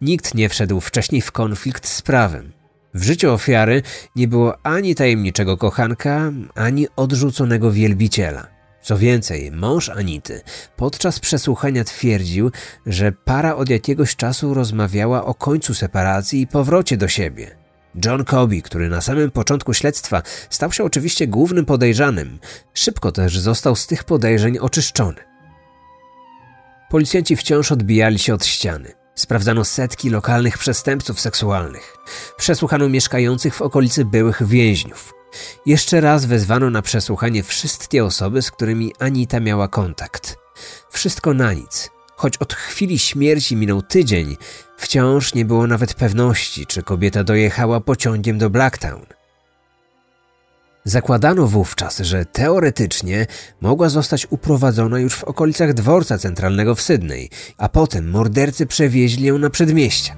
Nikt 0.00 0.34
nie 0.34 0.48
wszedł 0.48 0.80
wcześniej 0.80 1.22
w 1.22 1.32
konflikt 1.32 1.88
z 1.88 2.02
prawem. 2.02 2.52
W 2.94 3.04
życiu 3.04 3.32
ofiary 3.32 3.82
nie 4.16 4.28
było 4.28 4.66
ani 4.66 4.94
tajemniczego 4.94 5.56
kochanka, 5.56 6.32
ani 6.54 6.86
odrzuconego 6.96 7.72
wielbiciela. 7.72 8.46
Co 8.82 8.98
więcej, 8.98 9.50
mąż 9.52 9.88
Anity 9.88 10.40
podczas 10.76 11.20
przesłuchania 11.20 11.84
twierdził, 11.84 12.50
że 12.86 13.12
para 13.12 13.56
od 13.56 13.68
jakiegoś 13.68 14.16
czasu 14.16 14.54
rozmawiała 14.54 15.24
o 15.24 15.34
końcu 15.34 15.74
separacji 15.74 16.40
i 16.40 16.46
powrocie 16.46 16.96
do 16.96 17.08
siebie. 17.08 17.56
John 18.04 18.24
Kobe, 18.24 18.62
który 18.62 18.88
na 18.88 19.00
samym 19.00 19.30
początku 19.30 19.74
śledztwa 19.74 20.22
stał 20.50 20.72
się 20.72 20.84
oczywiście 20.84 21.26
głównym 21.26 21.64
podejrzanym, 21.64 22.38
szybko 22.74 23.12
też 23.12 23.38
został 23.38 23.76
z 23.76 23.86
tych 23.86 24.04
podejrzeń 24.04 24.58
oczyszczony. 24.58 25.20
Policjanci 26.90 27.36
wciąż 27.36 27.72
odbijali 27.72 28.18
się 28.18 28.34
od 28.34 28.46
ściany. 28.46 29.01
Sprawdzano 29.14 29.64
setki 29.64 30.10
lokalnych 30.10 30.58
przestępców 30.58 31.20
seksualnych. 31.20 31.96
Przesłuchano 32.36 32.88
mieszkających 32.88 33.54
w 33.54 33.62
okolicy 33.62 34.04
byłych 34.04 34.46
więźniów. 34.46 35.14
Jeszcze 35.66 36.00
raz 36.00 36.24
wezwano 36.24 36.70
na 36.70 36.82
przesłuchanie 36.82 37.42
wszystkie 37.42 38.04
osoby, 38.04 38.42
z 38.42 38.50
którymi 38.50 38.92
Anita 38.98 39.40
miała 39.40 39.68
kontakt. 39.68 40.36
Wszystko 40.90 41.34
na 41.34 41.52
nic. 41.52 41.90
Choć 42.16 42.36
od 42.36 42.54
chwili 42.54 42.98
śmierci 42.98 43.56
minął 43.56 43.82
tydzień, 43.82 44.36
wciąż 44.76 45.34
nie 45.34 45.44
było 45.44 45.66
nawet 45.66 45.94
pewności, 45.94 46.66
czy 46.66 46.82
kobieta 46.82 47.24
dojechała 47.24 47.80
pociągiem 47.80 48.38
do 48.38 48.50
Blacktown. 48.50 49.06
Zakładano 50.84 51.46
wówczas, 51.46 51.98
że 51.98 52.24
teoretycznie 52.24 53.26
mogła 53.60 53.88
zostać 53.88 54.26
uprowadzona 54.30 54.98
już 54.98 55.14
w 55.14 55.24
okolicach 55.24 55.74
dworca 55.74 56.18
centralnego 56.18 56.74
w 56.74 56.82
Sydney, 56.82 57.30
a 57.58 57.68
potem 57.68 58.10
mordercy 58.10 58.66
przewieźli 58.66 59.26
ją 59.26 59.38
na 59.38 59.50
przedmieścia. 59.50 60.16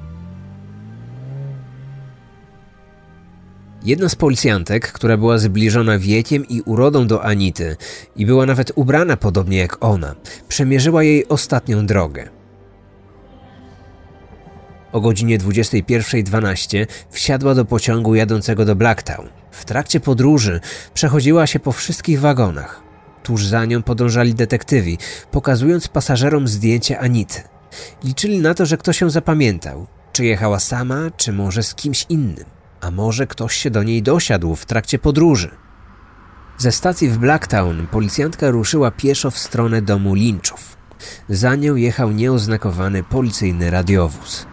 Jedna 3.84 4.08
z 4.08 4.14
policjantek, 4.14 4.92
która 4.92 5.16
była 5.16 5.38
zbliżona 5.38 5.98
wiekiem 5.98 6.48
i 6.48 6.60
urodą 6.60 7.06
do 7.06 7.24
Anity 7.24 7.76
i 8.16 8.26
była 8.26 8.46
nawet 8.46 8.72
ubrana 8.74 9.16
podobnie 9.16 9.58
jak 9.58 9.84
ona, 9.84 10.14
przemierzyła 10.48 11.02
jej 11.02 11.28
ostatnią 11.28 11.86
drogę. 11.86 12.33
O 14.94 15.00
godzinie 15.00 15.38
21.12 15.38 16.86
wsiadła 17.10 17.54
do 17.54 17.64
pociągu 17.64 18.14
jadącego 18.14 18.64
do 18.64 18.76
Blacktown. 18.76 19.28
W 19.50 19.64
trakcie 19.64 20.00
podróży 20.00 20.60
przechodziła 20.94 21.46
się 21.46 21.60
po 21.60 21.72
wszystkich 21.72 22.20
wagonach. 22.20 22.82
Tuż 23.22 23.46
za 23.46 23.64
nią 23.64 23.82
podążali 23.82 24.34
detektywi, 24.34 24.98
pokazując 25.30 25.88
pasażerom 25.88 26.48
zdjęcie 26.48 27.00
Anity. 27.00 27.42
Liczyli 28.04 28.38
na 28.38 28.54
to, 28.54 28.66
że 28.66 28.76
ktoś 28.76 29.00
ją 29.00 29.10
zapamiętał. 29.10 29.86
Czy 30.12 30.24
jechała 30.24 30.60
sama, 30.60 31.10
czy 31.16 31.32
może 31.32 31.62
z 31.62 31.74
kimś 31.74 32.06
innym. 32.08 32.44
A 32.80 32.90
może 32.90 33.26
ktoś 33.26 33.56
się 33.56 33.70
do 33.70 33.82
niej 33.82 34.02
dosiadł 34.02 34.54
w 34.54 34.66
trakcie 34.66 34.98
podróży. 34.98 35.50
Ze 36.58 36.72
stacji 36.72 37.08
w 37.08 37.18
Blacktown 37.18 37.86
policjantka 37.86 38.50
ruszyła 38.50 38.90
pieszo 38.90 39.30
w 39.30 39.38
stronę 39.38 39.82
domu 39.82 40.14
Lynchów. 40.14 40.76
Za 41.28 41.54
nią 41.54 41.76
jechał 41.76 42.12
nieoznakowany 42.12 43.02
policyjny 43.02 43.70
radiowóz. 43.70 44.46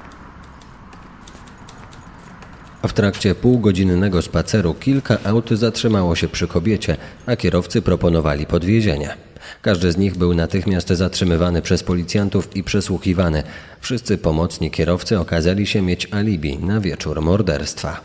W 2.88 2.94
trakcie 2.94 3.36
półgodzinnego 3.36 4.22
spaceru 4.22 4.74
kilka 4.74 5.18
aut 5.24 5.50
zatrzymało 5.50 6.16
się 6.16 6.28
przy 6.28 6.48
kobiecie, 6.48 6.98
a 7.26 7.36
kierowcy 7.36 7.82
proponowali 7.82 8.46
podwiezienie. 8.46 9.18
Każdy 9.62 9.92
z 9.92 9.98
nich 9.98 10.18
był 10.18 10.34
natychmiast 10.34 10.90
zatrzymywany 10.90 11.62
przez 11.62 11.84
policjantów 11.84 12.56
i 12.56 12.64
przesłuchiwany. 12.64 13.44
Wszyscy 13.82 14.18
pomocni 14.18 14.72
kierowcy 14.72 15.20
okazali 15.20 15.68
się 15.68 15.82
mieć 15.82 16.08
alibi 16.12 16.58
na 16.58 16.80
wieczór 16.80 17.22
morderstwa. 17.22 18.02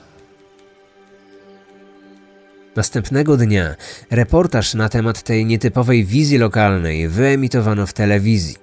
Następnego 2.76 3.36
dnia 3.36 3.74
reportaż 4.10 4.74
na 4.74 4.88
temat 4.88 5.22
tej 5.22 5.46
nietypowej 5.46 6.04
wizji 6.04 6.38
lokalnej 6.38 7.08
wyemitowano 7.08 7.86
w 7.86 7.92
telewizji. 7.92 8.56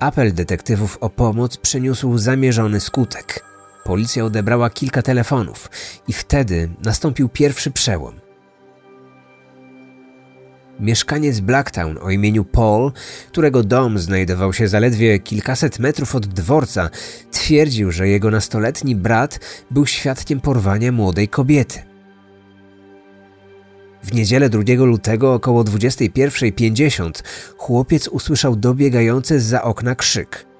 Apel 0.00 0.34
detektywów 0.34 0.98
o 1.00 1.10
pomoc 1.10 1.56
przyniósł 1.56 2.18
zamierzony 2.18 2.80
skutek. 2.80 3.55
Policja 3.86 4.24
odebrała 4.24 4.70
kilka 4.70 5.02
telefonów 5.02 5.70
i 6.08 6.12
wtedy 6.12 6.68
nastąpił 6.84 7.28
pierwszy 7.28 7.70
przełom. 7.70 8.14
Mieszkaniec 10.80 11.40
Blacktown 11.40 11.98
o 12.02 12.10
imieniu 12.10 12.44
Paul, 12.44 12.92
którego 13.28 13.62
dom 13.62 13.98
znajdował 13.98 14.52
się 14.52 14.68
zaledwie 14.68 15.18
kilkaset 15.18 15.78
metrów 15.78 16.14
od 16.14 16.26
dworca, 16.26 16.90
twierdził, 17.30 17.92
że 17.92 18.08
jego 18.08 18.30
nastoletni 18.30 18.96
brat 18.96 19.40
był 19.70 19.86
świadkiem 19.86 20.40
porwania 20.40 20.92
młodej 20.92 21.28
kobiety. 21.28 21.82
W 24.02 24.12
niedzielę 24.12 24.48
2 24.48 24.62
lutego 24.78 25.34
około 25.34 25.64
21.50 25.64 27.10
chłopiec 27.56 28.08
usłyszał 28.08 28.56
dobiegający 28.56 29.40
za 29.40 29.62
okna 29.62 29.94
krzyk. 29.94 30.55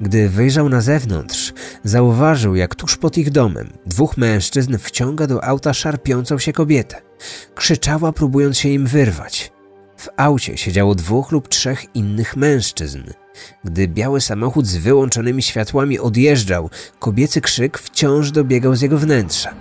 Gdy 0.00 0.28
wyjrzał 0.28 0.68
na 0.68 0.80
zewnątrz, 0.80 1.52
zauważył, 1.84 2.54
jak 2.54 2.74
tuż 2.74 2.96
pod 2.96 3.18
ich 3.18 3.30
domem 3.30 3.72
dwóch 3.86 4.16
mężczyzn 4.16 4.78
wciąga 4.78 5.26
do 5.26 5.44
auta 5.44 5.74
szarpiącą 5.74 6.38
się 6.38 6.52
kobietę. 6.52 7.02
Krzyczała, 7.54 8.12
próbując 8.12 8.58
się 8.58 8.68
im 8.68 8.86
wyrwać. 8.86 9.52
W 9.96 10.08
aucie 10.16 10.56
siedziało 10.56 10.94
dwóch 10.94 11.32
lub 11.32 11.48
trzech 11.48 11.94
innych 11.94 12.36
mężczyzn. 12.36 13.02
Gdy 13.64 13.88
biały 13.88 14.20
samochód 14.20 14.66
z 14.66 14.76
wyłączonymi 14.76 15.42
światłami 15.42 15.98
odjeżdżał, 15.98 16.70
kobiecy 16.98 17.40
krzyk 17.40 17.78
wciąż 17.78 18.30
dobiegał 18.30 18.76
z 18.76 18.80
jego 18.80 18.98
wnętrza. 18.98 19.54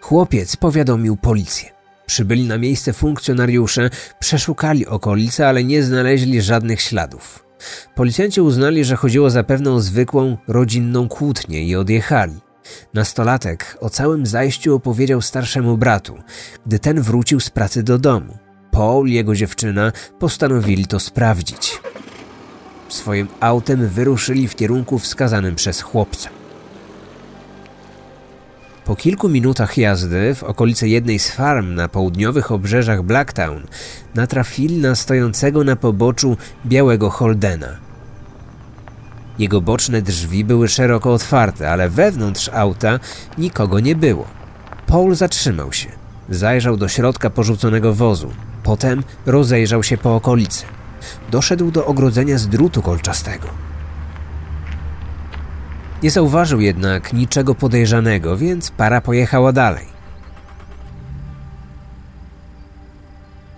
Chłopiec 0.00 0.56
powiadomił 0.56 1.16
policję. 1.16 1.79
Przybyli 2.10 2.44
na 2.44 2.58
miejsce 2.58 2.92
funkcjonariusze, 2.92 3.90
przeszukali 4.20 4.86
okolice, 4.86 5.48
ale 5.48 5.64
nie 5.64 5.82
znaleźli 5.82 6.42
żadnych 6.42 6.80
śladów. 6.80 7.44
Policjanci 7.94 8.40
uznali, 8.40 8.84
że 8.84 8.96
chodziło 8.96 9.30
zapewne 9.30 9.72
o 9.72 9.80
zwykłą, 9.80 10.36
rodzinną 10.48 11.08
kłótnię 11.08 11.64
i 11.64 11.76
odjechali. 11.76 12.40
Nastolatek 12.94 13.76
o 13.80 13.90
całym 13.90 14.26
zajściu 14.26 14.74
opowiedział 14.74 15.22
starszemu 15.22 15.76
bratu, 15.76 16.18
gdy 16.66 16.78
ten 16.78 17.02
wrócił 17.02 17.40
z 17.40 17.50
pracy 17.50 17.82
do 17.82 17.98
domu. 17.98 18.38
Paul 18.70 19.08
i 19.08 19.12
jego 19.12 19.34
dziewczyna 19.34 19.92
postanowili 20.18 20.86
to 20.86 21.00
sprawdzić. 21.00 21.80
Swoim 22.88 23.28
autem 23.40 23.88
wyruszyli 23.88 24.48
w 24.48 24.56
kierunku 24.56 24.98
wskazanym 24.98 25.54
przez 25.54 25.80
chłopca. 25.80 26.39
Po 28.90 28.96
kilku 28.96 29.28
minutach 29.28 29.78
jazdy 29.78 30.34
w 30.34 30.42
okolicy 30.42 30.88
jednej 30.88 31.18
z 31.18 31.30
farm 31.30 31.74
na 31.74 31.88
południowych 31.88 32.52
obrzeżach 32.52 33.02
Blacktown 33.02 33.66
natrafili 34.14 34.76
na 34.76 34.94
stojącego 34.94 35.64
na 35.64 35.76
poboczu 35.76 36.36
białego 36.66 37.10
Holdena. 37.10 37.76
Jego 39.38 39.60
boczne 39.60 40.02
drzwi 40.02 40.44
były 40.44 40.68
szeroko 40.68 41.12
otwarte, 41.12 41.70
ale 41.70 41.88
wewnątrz 41.88 42.50
auta 42.54 43.00
nikogo 43.38 43.80
nie 43.80 43.96
było. 43.96 44.26
Paul 44.86 45.14
zatrzymał 45.14 45.72
się. 45.72 45.88
Zajrzał 46.28 46.76
do 46.76 46.88
środka 46.88 47.30
porzuconego 47.30 47.94
wozu. 47.94 48.30
Potem 48.62 49.02
rozejrzał 49.26 49.82
się 49.82 49.98
po 49.98 50.16
okolicy. 50.16 50.64
Doszedł 51.30 51.70
do 51.70 51.86
ogrodzenia 51.86 52.38
z 52.38 52.48
drutu 52.48 52.82
kolczastego. 52.82 53.69
Nie 56.02 56.10
zauważył 56.10 56.60
jednak 56.60 57.12
niczego 57.12 57.54
podejrzanego, 57.54 58.36
więc 58.36 58.70
para 58.70 59.00
pojechała 59.00 59.52
dalej. 59.52 59.86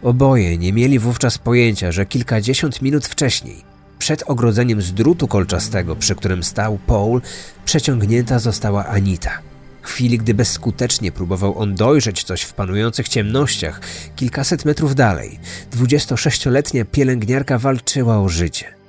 Oboje 0.03 0.59
nie 0.59 0.73
mieli 0.73 0.99
wówczas 0.99 1.39
pojęcia, 1.39 1.93
że 1.93 2.07
kilkadziesiąt 2.07 2.83
minut 2.83 3.07
wcześniej, 3.07 3.65
przed 3.99 4.23
ogrodzeniem 4.27 4.83
z 4.83 4.93
drutu 4.93 5.29
kolczastego, 5.29 5.97
przy 5.97 6.15
którym 6.15 6.45
stał 6.45 6.79
Paul, 6.87 7.21
przeciągnięta 7.65 8.39
została 8.39 8.87
Anita. 8.87 9.39
W 9.83 9.87
chwili, 9.87 10.19
gdy 10.19 10.35
bezskutecznie 10.35 11.13
próbował 11.13 11.59
on 11.59 11.75
dojrzeć 11.75 12.25
coś 12.25 12.43
w 12.43 12.53
panujących 12.53 13.09
ciemnościach, 13.09 13.81
kilkaset 14.17 14.65
metrów 14.65 14.95
dalej, 14.95 15.41
26-letnia 15.73 16.85
pielęgniarka 16.85 17.59
walczyła 17.59 18.19
o 18.19 18.29
życie. 18.29 18.82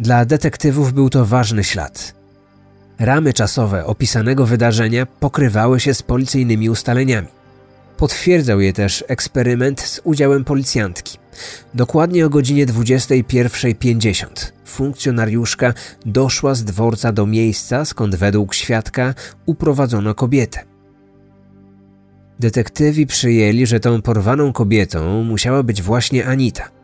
Dla 0.00 0.24
detektywów 0.24 0.92
był 0.92 1.10
to 1.10 1.26
ważny 1.26 1.64
ślad. 1.64 2.14
Ramy 2.98 3.32
czasowe 3.32 3.86
opisanego 3.86 4.46
wydarzenia 4.46 5.06
pokrywały 5.06 5.80
się 5.80 5.94
z 5.94 6.02
policyjnymi 6.02 6.70
ustaleniami. 6.70 7.28
Potwierdzał 7.96 8.60
je 8.60 8.72
też 8.72 9.04
eksperyment 9.08 9.80
z 9.80 10.00
udziałem 10.04 10.44
policjantki. 10.44 11.18
Dokładnie 11.74 12.26
o 12.26 12.30
godzinie 12.30 12.66
21.50 12.66 14.26
funkcjonariuszka 14.64 15.74
doszła 16.06 16.54
z 16.54 16.64
dworca 16.64 17.12
do 17.12 17.26
miejsca, 17.26 17.84
skąd 17.84 18.16
według 18.16 18.54
świadka 18.54 19.14
uprowadzono 19.46 20.14
kobietę. 20.14 20.60
Detektywi 22.38 23.06
przyjęli, 23.06 23.66
że 23.66 23.80
tą 23.80 24.02
porwaną 24.02 24.52
kobietą 24.52 25.24
musiała 25.24 25.62
być 25.62 25.82
właśnie 25.82 26.26
Anita. 26.26 26.79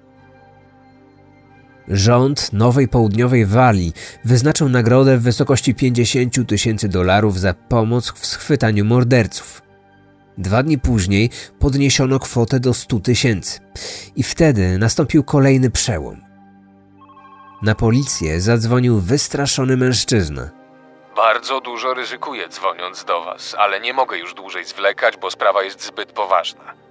Rząd 1.89 2.53
Nowej 2.53 2.89
Południowej 2.89 3.47
Walii 3.47 3.93
wyznaczył 4.25 4.69
nagrodę 4.69 5.19
w 5.19 5.23
wysokości 5.23 5.75
50 5.75 6.49
tysięcy 6.49 6.89
dolarów 6.89 7.41
za 7.41 7.55
pomoc 7.55 8.13
w 8.13 8.27
schwytaniu 8.27 8.85
morderców. 8.85 9.63
Dwa 10.39 10.63
dni 10.63 10.79
później 10.79 11.31
podniesiono 11.59 12.19
kwotę 12.19 12.61
do 12.61 12.75
100 12.75 13.01
tysięcy. 13.01 13.61
I 14.17 14.23
wtedy 14.23 14.79
nastąpił 14.79 15.25
kolejny 15.25 15.71
przełom. 15.71 16.21
Na 17.63 17.75
policję 17.75 18.41
zadzwonił 18.41 19.01
wystraszony 19.01 19.77
mężczyzna. 19.77 20.51
Bardzo 21.17 21.61
dużo 21.61 21.95
ryzykuję 21.95 22.49
dzwoniąc 22.49 23.05
do 23.05 23.25
was, 23.25 23.55
ale 23.59 23.81
nie 23.81 23.93
mogę 23.93 24.19
już 24.19 24.35
dłużej 24.35 24.65
zwlekać, 24.65 25.17
bo 25.17 25.31
sprawa 25.31 25.63
jest 25.63 25.87
zbyt 25.87 26.13
poważna. 26.13 26.86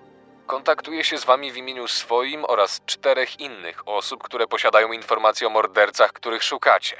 Kontaktuję 0.47 1.03
się 1.03 1.17
z 1.17 1.25
wami 1.25 1.51
w 1.51 1.57
imieniu 1.57 1.87
swoim 1.87 2.45
oraz 2.45 2.81
czterech 2.85 3.39
innych 3.39 3.87
osób, 3.87 4.23
które 4.23 4.47
posiadają 4.47 4.91
informacje 4.91 5.47
o 5.47 5.49
mordercach, 5.49 6.13
których 6.13 6.43
szukacie. 6.43 6.95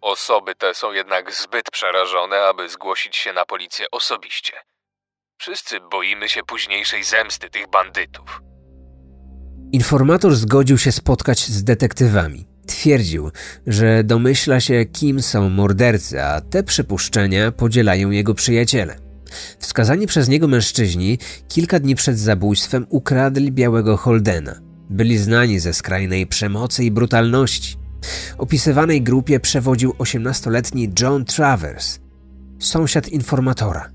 Osoby 0.00 0.54
te 0.54 0.74
są 0.74 0.92
jednak 0.92 1.32
zbyt 1.32 1.70
przerażone, 1.70 2.42
aby 2.42 2.68
zgłosić 2.68 3.16
się 3.16 3.32
na 3.32 3.44
policję 3.44 3.86
osobiście. 3.90 4.52
Wszyscy 5.38 5.80
boimy 5.90 6.28
się 6.28 6.42
późniejszej 6.42 7.04
zemsty 7.04 7.50
tych 7.50 7.70
bandytów. 7.70 8.40
Informator 9.72 10.34
zgodził 10.34 10.78
się 10.78 10.92
spotkać 10.92 11.38
z 11.38 11.64
detektywami. 11.64 12.46
Twierdził, 12.66 13.30
że 13.66 14.04
domyśla 14.04 14.60
się, 14.60 14.84
kim 14.84 15.22
są 15.22 15.50
mordercy, 15.50 16.22
a 16.22 16.40
te 16.40 16.62
przypuszczenia 16.62 17.52
podzielają 17.52 18.10
jego 18.10 18.34
przyjaciele. 18.34 19.09
Wskazani 19.58 20.06
przez 20.06 20.28
niego 20.28 20.48
mężczyźni 20.48 21.18
kilka 21.48 21.80
dni 21.80 21.94
przed 21.94 22.18
zabójstwem 22.18 22.86
ukradli 22.88 23.52
białego 23.52 23.96
Holdena. 23.96 24.60
Byli 24.90 25.18
znani 25.18 25.60
ze 25.60 25.72
skrajnej 25.72 26.26
przemocy 26.26 26.84
i 26.84 26.90
brutalności. 26.90 27.76
Opisywanej 28.38 29.02
grupie 29.02 29.40
przewodził 29.40 29.90
18-letni 29.90 30.92
John 31.00 31.24
Travers, 31.24 31.98
sąsiad 32.58 33.08
informatora. 33.08 33.90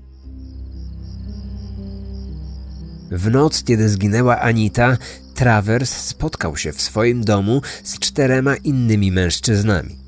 W 3.10 3.30
noc, 3.30 3.64
kiedy 3.64 3.88
zginęła 3.88 4.40
Anita, 4.40 4.98
Travers 5.34 5.96
spotkał 5.96 6.56
się 6.56 6.72
w 6.72 6.82
swoim 6.82 7.24
domu 7.24 7.62
z 7.84 7.98
czterema 7.98 8.56
innymi 8.56 9.12
mężczyznami. 9.12 10.05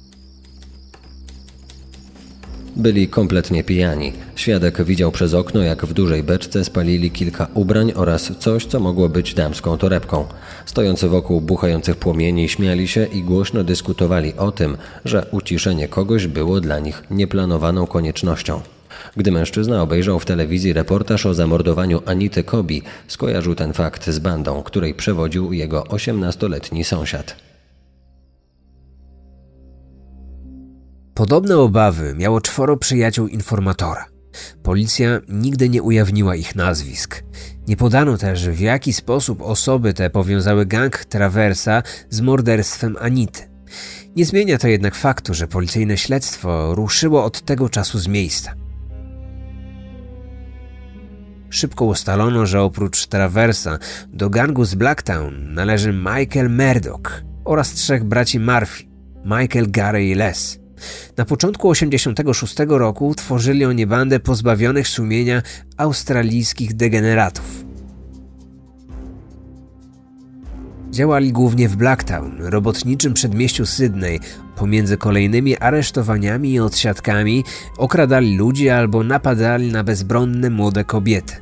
Byli 2.79 3.09
kompletnie 3.09 3.65
pijani. 3.65 4.13
Świadek 4.37 4.85
widział 4.85 5.13
przez 5.13 5.35
okno, 5.35 5.63
jak 5.63 5.87
w 5.87 5.93
dużej 5.93 6.23
beczce 6.23 6.65
spalili 6.65 7.11
kilka 7.11 7.47
ubrań 7.55 7.93
oraz 7.95 8.33
coś, 8.39 8.67
co 8.67 8.81
mogło 8.81 9.09
być 9.09 9.35
damską 9.35 9.79
torebką. 9.79 10.27
Stojący 10.67 11.09
wokół 11.09 11.41
buchających 11.41 11.97
płomieni 11.97 12.49
śmiali 12.49 12.89
się 12.89 13.05
i 13.05 13.23
głośno 13.23 13.65
dyskutowali 13.65 14.35
o 14.37 14.53
tym, 14.53 14.77
że 15.05 15.27
uciszenie 15.31 15.89
kogoś 15.89 16.27
było 16.27 16.61
dla 16.61 16.79
nich 16.79 17.03
nieplanowaną 17.11 17.87
koniecznością. 17.87 18.61
Gdy 19.17 19.33
mężczyzna 19.33 19.83
obejrzał 19.83 20.19
w 20.19 20.25
telewizji 20.25 20.73
reportaż 20.73 21.27
o 21.27 21.35
zamordowaniu 21.35 22.03
Anity 22.07 22.45
Kobi, 22.45 22.83
skojarzył 23.09 23.55
ten 23.55 23.73
fakt 23.73 24.11
z 24.11 24.19
bandą, 24.19 24.63
której 24.63 24.95
przewodził 24.95 25.53
jego 25.53 25.83
18-letni 25.83 26.85
sąsiad. 26.85 27.48
Podobne 31.19 31.57
obawy 31.57 32.15
miało 32.15 32.41
czworo 32.41 32.77
przyjaciół 32.77 33.27
informatora. 33.27 34.07
Policja 34.63 35.21
nigdy 35.29 35.69
nie 35.69 35.83
ujawniła 35.83 36.37
ich 36.37 36.55
nazwisk. 36.55 37.23
Nie 37.69 37.77
podano 37.77 38.19
też, 38.19 38.49
w 38.49 38.61
jaki 38.61 38.93
sposób 38.93 39.43
osoby 39.43 39.95
te 39.95 40.11
powiązały 40.11 40.67
gang 40.67 41.05
Traversa 41.05 41.83
z 42.11 42.21
morderstwem 42.21 42.97
Anity. 43.01 43.43
Nie 44.17 44.27
zmienia 44.27 44.59
to 44.59 44.69
jednak 44.69 44.95
faktu, 44.95 45.35
że 45.35 45.49
policyjne 45.49 45.97
śledztwo 45.97 46.75
ruszyło 46.75 47.25
od 47.25 47.41
tego 47.41 47.69
czasu 47.69 47.99
z 47.99 48.09
miejsca. 48.09 48.55
Szybko 51.51 51.85
ustalono, 51.85 52.47
że 52.47 52.63
oprócz 52.63 53.07
Traversa 53.07 53.79
do 54.09 54.31
gangu 54.31 54.65
z 54.65 54.75
Blacktown 54.75 55.55
należy 55.55 55.93
Michael 55.93 56.51
Murdoch 56.51 57.23
oraz 57.45 57.73
trzech 57.73 58.05
braci 58.05 58.41
Murphy, 58.41 58.85
Michael, 59.25 59.71
Gary 59.71 60.07
i 60.07 60.15
Les. 60.15 60.68
Na 61.17 61.25
początku 61.25 61.73
1986 61.73 62.57
roku 62.69 63.15
tworzyli 63.15 63.65
oni 63.65 63.87
bandę 63.87 64.21
pozbawionych 64.21 64.89
sumienia 64.89 65.43
australijskich 65.77 66.75
degeneratów. 66.75 67.69
Działali 70.91 71.33
głównie 71.33 71.69
w 71.69 71.77
Blacktown, 71.77 72.43
robotniczym 72.43 73.15
przedmieściu 73.15 73.67
Sydney. 73.67 74.21
Pomiędzy 74.57 74.97
kolejnymi 74.97 75.57
aresztowaniami 75.57 76.53
i 76.53 76.61
odsiadkami 76.61 77.45
okradali 77.77 78.37
ludzi 78.37 78.69
albo 78.69 79.05
napadali 79.05 79.73
na 79.73 79.85
bezbronne 79.85 80.51
młode 80.51 80.85
kobiety. 80.85 81.35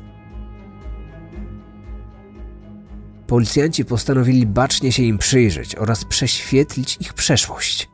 Policjanci 3.27 3.85
postanowili 3.85 4.45
bacznie 4.45 4.91
się 4.91 5.03
im 5.03 5.17
przyjrzeć 5.17 5.75
oraz 5.75 6.05
prześwietlić 6.05 6.97
ich 7.01 7.13
przeszłość. 7.13 7.89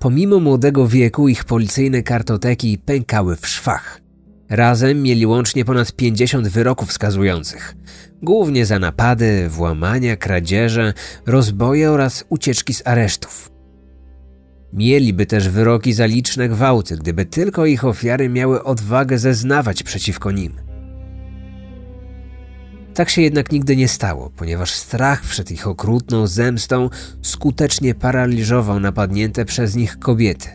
Pomimo 0.00 0.40
młodego 0.40 0.88
wieku 0.88 1.28
ich 1.28 1.44
policyjne 1.44 2.02
kartoteki 2.02 2.78
pękały 2.78 3.36
w 3.36 3.46
szwach. 3.46 4.00
Razem 4.48 5.02
mieli 5.02 5.26
łącznie 5.26 5.64
ponad 5.64 5.92
50 5.92 6.48
wyroków 6.48 6.92
skazujących, 6.92 7.76
głównie 8.22 8.66
za 8.66 8.78
napady, 8.78 9.48
włamania, 9.48 10.16
kradzieże, 10.16 10.94
rozboje 11.26 11.90
oraz 11.90 12.24
ucieczki 12.28 12.74
z 12.74 12.86
aresztów. 12.86 13.50
Mieliby 14.72 15.26
też 15.26 15.48
wyroki 15.48 15.92
za 15.92 16.06
liczne 16.06 16.48
gwałty, 16.48 16.96
gdyby 16.96 17.24
tylko 17.24 17.66
ich 17.66 17.84
ofiary 17.84 18.28
miały 18.28 18.64
odwagę 18.64 19.18
zeznawać 19.18 19.82
przeciwko 19.82 20.30
nim. 20.30 20.69
Tak 23.00 23.10
się 23.10 23.22
jednak 23.22 23.52
nigdy 23.52 23.76
nie 23.76 23.88
stało, 23.88 24.30
ponieważ 24.36 24.74
strach 24.74 25.22
przed 25.22 25.50
ich 25.50 25.66
okrutną 25.66 26.26
zemstą 26.26 26.90
skutecznie 27.22 27.94
paraliżował 27.94 28.80
napadnięte 28.80 29.44
przez 29.44 29.76
nich 29.76 29.98
kobiety. 29.98 30.48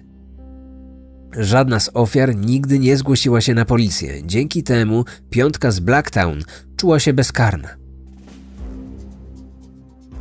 Żadna 1.38 1.80
z 1.80 1.90
ofiar 1.94 2.36
nigdy 2.36 2.80
nie 2.80 2.98
zgłosiła 2.98 3.42
się 3.42 3.54
na 3.54 3.66
policję. 3.66 4.24
Dzięki 4.26 4.64
temu 4.64 5.06
piątka 5.30 5.72
z 5.72 5.80
Blacktown 5.80 6.44
czuła 6.78 7.00
się 7.00 7.14
bezkarna. 7.14 7.70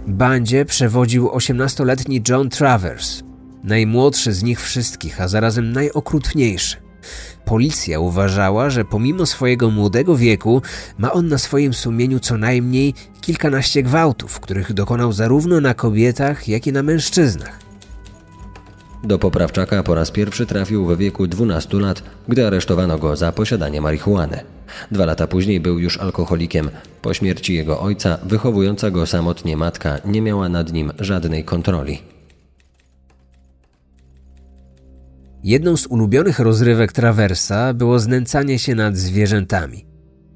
Bandzie 0.07 0.65
przewodził 0.65 1.29
18-letni 1.29 2.23
John 2.29 2.51
Travers, 2.51 3.23
najmłodszy 3.65 4.33
z 4.33 4.43
nich 4.43 4.61
wszystkich, 4.63 5.21
a 5.21 5.29
zarazem 5.29 5.73
najokrutniejszy. 5.73 6.84
Policja 7.45 8.01
uważała, 8.01 8.71
że 8.71 8.85
pomimo 8.85 9.27
swojego 9.27 9.71
młodego 9.71 10.17
wieku 10.17 10.63
ma 10.99 11.13
on 11.13 11.29
na 11.29 11.39
swoim 11.39 11.75
sumieniu 11.75 12.21
co 12.21 12.39
najmniej 12.39 12.95
kilkanaście 13.21 13.83
gwałtów, 13.83 14.41
których 14.41 14.73
dokonał 14.73 15.13
zarówno 15.13 15.61
na 15.61 15.75
kobietach, 15.75 16.49
jak 16.49 16.67
i 16.67 16.73
na 16.73 16.83
mężczyznach. 16.83 17.65
Do 19.05 19.19
poprawczaka 19.19 19.83
po 19.83 19.95
raz 19.95 20.11
pierwszy 20.11 20.47
trafił 20.47 20.87
w 20.87 20.99
wieku 20.99 21.27
12 21.27 21.77
lat, 21.81 22.03
gdy 22.29 22.47
aresztowano 22.47 22.99
go 22.99 23.17
za 23.17 23.33
posiadanie 23.33 23.81
marihuany. 23.81 24.41
Dwa 24.91 25.05
lata 25.05 25.27
później 25.27 25.61
był 25.61 25.79
już 25.79 25.99
alkoholikiem. 25.99 26.71
Po 27.03 27.15
śmierci 27.15 27.55
jego 27.55 27.81
ojca, 27.81 28.19
wychowująca 28.25 28.91
go 28.91 29.07
samotnie 29.07 29.57
matka 29.57 29.99
nie 30.05 30.23
miała 30.23 30.49
nad 30.49 30.73
nim 30.73 30.93
żadnej 30.99 31.45
kontroli. 31.45 32.14
Jedną 35.45 35.77
z 35.77 35.87
ulubionych 35.87 36.39
rozrywek 36.39 36.93
Traversa 36.93 37.75
było 37.75 37.99
znęcanie 37.99 38.59
się 38.59 38.75
nad 38.75 38.97
zwierzętami. 38.97 39.87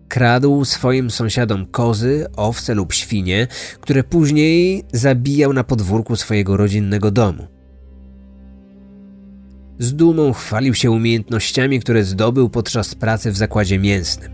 Kradł 0.08 0.64
swoim 0.64 1.10
sąsiadom 1.10 1.66
kozy, 1.66 2.26
owce 2.36 2.74
lub 2.74 2.92
świnie, 2.92 3.46
które 3.80 4.04
później 4.04 4.84
zabijał 4.92 5.52
na 5.52 5.64
podwórku 5.64 6.16
swojego 6.16 6.56
rodzinnego 6.56 7.10
domu. 7.10 7.46
Z 9.78 9.94
dumą 9.94 10.32
chwalił 10.32 10.74
się 10.74 10.90
umiejętnościami, 10.90 11.80
które 11.80 12.04
zdobył 12.04 12.50
podczas 12.50 12.94
pracy 12.94 13.32
w 13.32 13.36
zakładzie 13.36 13.78
mięsnym. 13.78 14.32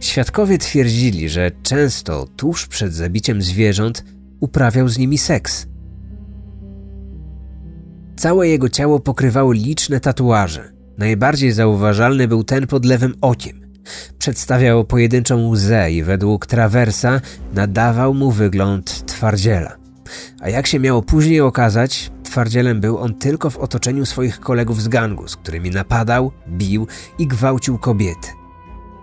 Świadkowie 0.00 0.58
twierdzili, 0.58 1.28
że 1.28 1.50
często 1.62 2.26
tuż 2.36 2.66
przed 2.66 2.94
zabiciem 2.94 3.42
zwierząt 3.42 4.04
uprawiał 4.40 4.88
z 4.88 4.98
nimi 4.98 5.18
seks. 5.18 5.69
Całe 8.20 8.48
jego 8.48 8.68
ciało 8.68 9.00
pokrywały 9.00 9.54
liczne 9.54 10.00
tatuaże. 10.00 10.72
Najbardziej 10.98 11.52
zauważalny 11.52 12.28
był 12.28 12.44
ten 12.44 12.66
pod 12.66 12.84
lewym 12.84 13.14
okiem. 13.20 13.60
Przedstawiał 14.18 14.84
pojedynczą 14.84 15.48
łzę 15.48 15.92
i 15.92 16.02
według 16.02 16.46
Traversa 16.46 17.20
nadawał 17.54 18.14
mu 18.14 18.30
wygląd 18.30 19.06
twardziela. 19.06 19.76
A 20.40 20.48
jak 20.48 20.66
się 20.66 20.80
miało 20.80 21.02
później 21.02 21.40
okazać, 21.40 22.10
twardzielem 22.22 22.80
był 22.80 22.98
on 22.98 23.14
tylko 23.14 23.50
w 23.50 23.58
otoczeniu 23.58 24.06
swoich 24.06 24.40
kolegów 24.40 24.82
z 24.82 24.88
gangu, 24.88 25.28
z 25.28 25.36
którymi 25.36 25.70
napadał, 25.70 26.32
bił 26.48 26.86
i 27.18 27.26
gwałcił 27.26 27.78
kobiety. 27.78 28.28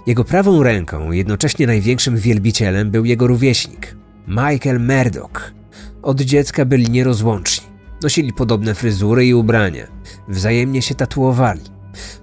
Jego 0.07 0.23
prawą 0.23 0.63
ręką, 0.63 1.11
jednocześnie 1.11 1.67
największym 1.67 2.17
wielbicielem, 2.17 2.91
był 2.91 3.05
jego 3.05 3.27
rówieśnik, 3.27 3.95
Michael 4.27 4.79
Murdoch. 4.79 5.51
Od 6.01 6.21
dziecka 6.21 6.65
byli 6.65 6.89
nierozłączni. 6.89 7.76
Nosili 8.03 8.33
podobne 8.33 8.75
fryzury 8.75 9.25
i 9.25 9.33
ubrania. 9.33 9.87
Wzajemnie 10.27 10.81
się 10.81 10.95
tatuowali. 10.95 11.61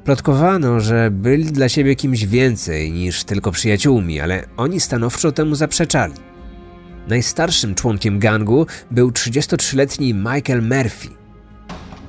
Plotkowano, 0.05 0.81
że 0.81 1.11
byli 1.11 1.45
dla 1.45 1.69
siebie 1.69 1.97
kimś 1.97 2.25
więcej 2.25 2.93
niż 2.93 3.25
tylko 3.25 3.53
przyjaciółmi, 3.53 4.21
ale 4.21 4.47
oni 4.57 4.81
stanowczo 4.81 5.33
temu 5.33 5.55
zaprzeczali. 5.55 6.15
Najstarszym 7.09 7.75
członkiem 7.75 8.19
gangu 8.19 8.67
był 8.91 9.11
33-letni 9.11 10.15
Michael 10.15 10.63
Murphy. 10.63 11.09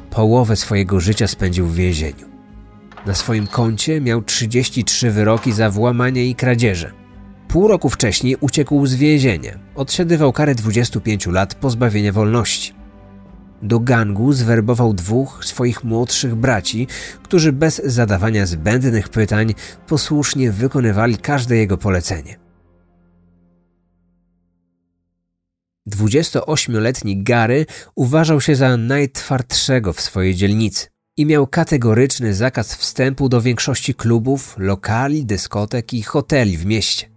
Połowę 0.09 0.55
swojego 0.55 0.99
życia 0.99 1.27
spędził 1.27 1.65
w 1.65 1.75
więzieniu. 1.75 2.29
Na 3.05 3.13
swoim 3.13 3.47
koncie 3.47 4.01
miał 4.01 4.21
33 4.21 5.11
wyroki 5.11 5.51
za 5.51 5.69
włamanie 5.69 6.25
i 6.25 6.35
kradzieże. 6.35 6.91
Pół 7.47 7.67
roku 7.67 7.89
wcześniej 7.89 8.35
uciekł 8.39 8.85
z 8.85 8.95
więzienia. 8.95 9.59
Odsiadywał 9.75 10.33
karę 10.33 10.55
25 10.55 11.27
lat 11.27 11.55
pozbawienia 11.55 12.11
wolności. 12.11 12.84
Do 13.65 13.79
gangu 13.79 14.33
zwerbował 14.33 14.93
dwóch 14.93 15.45
swoich 15.45 15.83
młodszych 15.83 16.35
braci, 16.35 16.87
którzy 17.23 17.51
bez 17.51 17.81
zadawania 17.85 18.45
zbędnych 18.45 19.09
pytań 19.09 19.53
posłusznie 19.87 20.51
wykonywali 20.51 21.17
każde 21.17 21.55
jego 21.55 21.77
polecenie. 21.77 22.39
28-letni 25.89 27.23
Gary 27.23 27.65
uważał 27.95 28.41
się 28.41 28.55
za 28.55 28.77
najtwardszego 28.77 29.93
w 29.93 30.01
swojej 30.01 30.35
dzielnicy 30.35 30.87
i 31.17 31.25
miał 31.25 31.47
kategoryczny 31.47 32.33
zakaz 32.33 32.75
wstępu 32.75 33.29
do 33.29 33.41
większości 33.41 33.95
klubów, 33.95 34.55
lokali, 34.57 35.25
dyskotek 35.25 35.93
i 35.93 36.03
hoteli 36.03 36.57
w 36.57 36.65
mieście. 36.65 37.09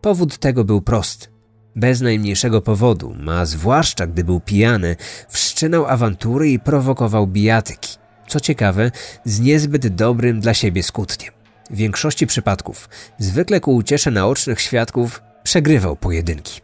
Powód 0.00 0.38
tego 0.38 0.64
był 0.64 0.82
prosty. 0.82 1.33
Bez 1.76 2.00
najmniejszego 2.00 2.60
powodu, 2.60 3.14
a 3.30 3.44
zwłaszcza 3.44 4.06
gdy 4.06 4.24
był 4.24 4.40
pijany, 4.40 4.96
wszczynał 5.28 5.86
awantury 5.86 6.50
i 6.50 6.58
prowokował 6.58 7.26
bijatyki. 7.26 7.96
Co 8.28 8.40
ciekawe, 8.40 8.90
z 9.24 9.40
niezbyt 9.40 9.88
dobrym 9.88 10.40
dla 10.40 10.54
siebie 10.54 10.82
skutkiem. 10.82 11.34
W 11.70 11.76
większości 11.76 12.26
przypadków, 12.26 12.88
zwykle 13.18 13.60
ku 13.60 13.74
uciesze 13.74 14.10
naocznych 14.10 14.60
świadków, 14.60 15.22
przegrywał 15.42 15.96
pojedynki. 15.96 16.60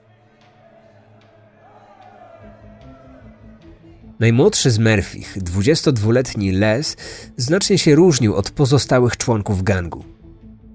Najmłodszy 4.21 4.71
z 4.71 4.79
Murphych, 4.79 5.39
22-letni 5.39 6.53
Les, 6.53 6.97
znacznie 7.37 7.79
się 7.79 7.95
różnił 7.95 8.35
od 8.35 8.51
pozostałych 8.51 9.17
członków 9.17 9.63
gangu. 9.63 10.05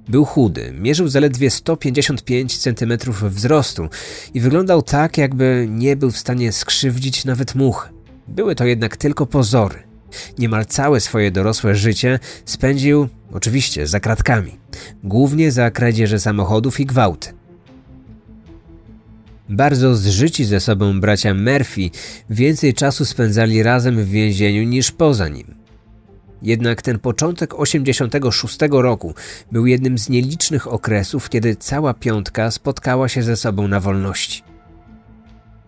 Był 0.08 0.26
chudy, 0.26 0.74
mierzył 0.80 1.08
zaledwie 1.08 1.52
155 1.52 2.58
cm 2.58 2.94
wzrostu 3.30 3.90
i 4.34 4.40
wyglądał 4.40 4.82
tak, 4.82 5.18
jakby 5.18 5.68
nie 5.70 5.96
był 5.96 6.12
w 6.12 6.18
stanie 6.18 6.52
skrzywdzić 6.52 7.26
nawet 7.26 7.56
muchy. 7.56 7.90
Były 8.28 8.56
to 8.56 8.66
jednak 8.66 8.98
tylko 8.98 9.26
pozory. 9.26 9.84
Niemal 10.38 10.66
całe 10.66 11.00
swoje 11.00 11.32
dorosłe 11.32 11.76
życie 11.76 12.20
spędził, 12.46 13.08
oczywiście, 13.32 13.88
za 13.88 14.00
kratkami, 14.00 14.58
głównie 15.04 15.52
za 15.52 15.72
kradzieże 15.72 16.20
samochodów 16.20 16.80
i 16.80 16.86
gwałty. 16.86 17.34
Bardzo 19.50 19.96
zżyci 19.96 20.46
ze 20.46 20.60
sobą 20.60 21.02
bracia 21.02 21.34
Murphy 21.34 21.90
więcej 22.30 22.74
czasu 22.74 23.06
spędzali 23.06 23.64
razem 23.64 23.96
w 24.04 24.10
więzieniu 24.10 24.64
niż 24.64 24.92
poza 24.92 25.28
nim. 25.28 25.55
Jednak 26.42 26.82
ten 26.82 27.00
początek 27.00 27.60
86 27.60 28.58
roku 28.72 29.14
był 29.52 29.66
jednym 29.66 29.98
z 29.98 30.10
nielicznych 30.10 30.74
okresów, 30.74 31.30
kiedy 31.30 31.56
cała 31.56 31.94
piątka 31.94 32.52
spotkała 32.52 33.10
się 33.10 33.24
ze 33.24 33.36
sobą 33.36 33.68
na 33.68 33.80
wolności. 33.80 34.44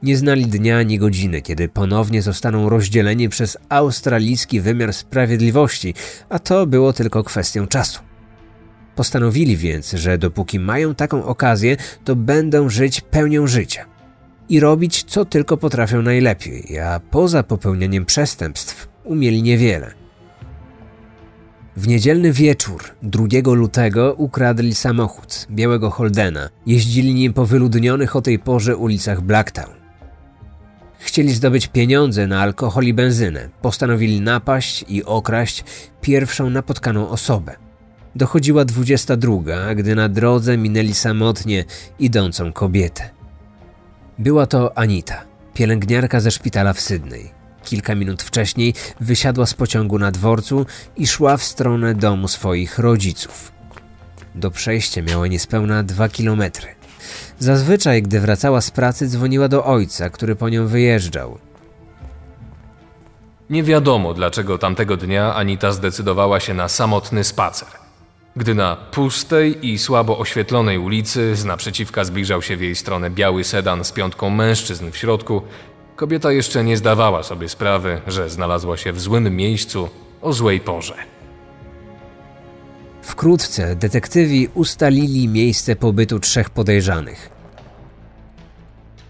Nie 0.03 0.17
znali 0.17 0.45
dnia 0.45 0.77
ani 0.77 0.99
godziny, 0.99 1.41
kiedy 1.41 1.69
ponownie 1.69 2.21
zostaną 2.21 2.69
rozdzieleni 2.69 3.29
przez 3.29 3.57
australijski 3.69 4.61
wymiar 4.61 4.93
sprawiedliwości, 4.93 5.93
a 6.29 6.39
to 6.39 6.67
było 6.67 6.93
tylko 6.93 7.23
kwestią 7.23 7.67
czasu. 7.67 7.99
Postanowili 8.95 9.57
więc, 9.57 9.91
że 9.91 10.17
dopóki 10.17 10.59
mają 10.59 10.95
taką 10.95 11.25
okazję, 11.25 11.77
to 12.03 12.15
będą 12.15 12.69
żyć 12.69 13.01
pełnią 13.01 13.47
życia 13.47 13.85
i 14.49 14.59
robić 14.59 15.03
co 15.03 15.25
tylko 15.25 15.57
potrafią 15.57 16.01
najlepiej, 16.01 16.79
a 16.79 16.99
poza 16.99 17.43
popełnianiem 17.43 18.05
przestępstw 18.05 18.87
umieli 19.03 19.43
niewiele. 19.43 20.06
W 21.77 21.87
niedzielny 21.87 22.33
wieczór 22.33 22.83
2 23.03 23.25
lutego 23.53 24.13
ukradli 24.13 24.75
samochód 24.75 25.47
białego 25.51 25.89
Holdena. 25.89 26.49
Jeździli 26.65 27.13
nim 27.13 27.33
po 27.33 27.45
wyludnionych 27.45 28.15
o 28.15 28.21
tej 28.21 28.39
porze 28.39 28.77
ulicach 28.77 29.21
Blacktown. 29.21 29.73
Chcieli 30.99 31.33
zdobyć 31.33 31.67
pieniądze 31.67 32.27
na 32.27 32.41
alkohol 32.41 32.83
i 32.83 32.93
benzynę. 32.93 33.49
Postanowili 33.61 34.21
napaść 34.21 34.85
i 34.87 35.03
okraść 35.03 35.63
pierwszą 36.01 36.49
napotkaną 36.49 37.09
osobę. 37.09 37.55
Dochodziła 38.15 38.65
22, 38.65 39.75
gdy 39.75 39.95
na 39.95 40.09
drodze 40.09 40.57
minęli 40.57 40.93
samotnie 40.93 41.65
idącą 41.99 42.51
kobietę. 42.53 43.09
Była 44.19 44.47
to 44.47 44.77
Anita, 44.77 45.23
pielęgniarka 45.53 46.19
ze 46.19 46.31
szpitala 46.31 46.73
w 46.73 46.81
Sydney. 46.81 47.36
Kilka 47.67 47.95
minut 47.95 48.23
wcześniej 48.23 48.73
wysiadła 48.99 49.45
z 49.45 49.53
pociągu 49.53 49.99
na 49.99 50.11
dworcu 50.11 50.65
i 50.97 51.07
szła 51.07 51.37
w 51.37 51.43
stronę 51.43 51.95
domu 51.95 52.27
swoich 52.27 52.79
rodziców. 52.79 53.51
Do 54.35 54.51
przejścia 54.51 55.01
miała 55.01 55.27
niespełna 55.27 55.83
dwa 55.83 56.09
kilometry. 56.09 56.67
Zazwyczaj, 57.39 58.01
gdy 58.01 58.19
wracała 58.19 58.61
z 58.61 58.71
pracy, 58.71 59.07
dzwoniła 59.07 59.47
do 59.47 59.65
ojca, 59.65 60.09
który 60.09 60.35
po 60.35 60.49
nią 60.49 60.67
wyjeżdżał. 60.67 61.37
Nie 63.49 63.63
wiadomo, 63.63 64.13
dlaczego 64.13 64.57
tamtego 64.57 64.97
dnia 64.97 65.35
Anita 65.35 65.71
zdecydowała 65.71 66.39
się 66.39 66.53
na 66.53 66.67
samotny 66.67 67.23
spacer. 67.23 67.69
Gdy 68.35 68.55
na 68.55 68.75
pustej 68.75 69.67
i 69.67 69.77
słabo 69.77 70.17
oświetlonej 70.17 70.77
ulicy 70.77 71.35
z 71.35 71.45
naprzeciwka 71.45 72.03
zbliżał 72.03 72.41
się 72.41 72.57
w 72.57 72.61
jej 72.61 72.75
stronę 72.75 73.09
biały 73.09 73.43
sedan 73.43 73.83
z 73.83 73.91
piątką 73.91 74.29
mężczyzn 74.29 74.91
w 74.91 74.97
środku, 74.97 75.41
kobieta 75.97 76.31
jeszcze 76.31 76.63
nie 76.63 76.77
zdawała 76.77 77.23
sobie 77.23 77.49
sprawy, 77.49 78.01
że 78.07 78.29
znalazła 78.29 78.77
się 78.77 78.93
w 78.93 78.99
złym 78.99 79.35
miejscu 79.35 79.89
o 80.21 80.33
złej 80.33 80.59
porze. 80.59 80.95
Wkrótce 83.01 83.75
detektywi 83.75 84.49
ustalili 84.53 85.27
miejsce 85.27 85.75
pobytu 85.75 86.19
trzech 86.19 86.49
podejrzanych. 86.49 87.29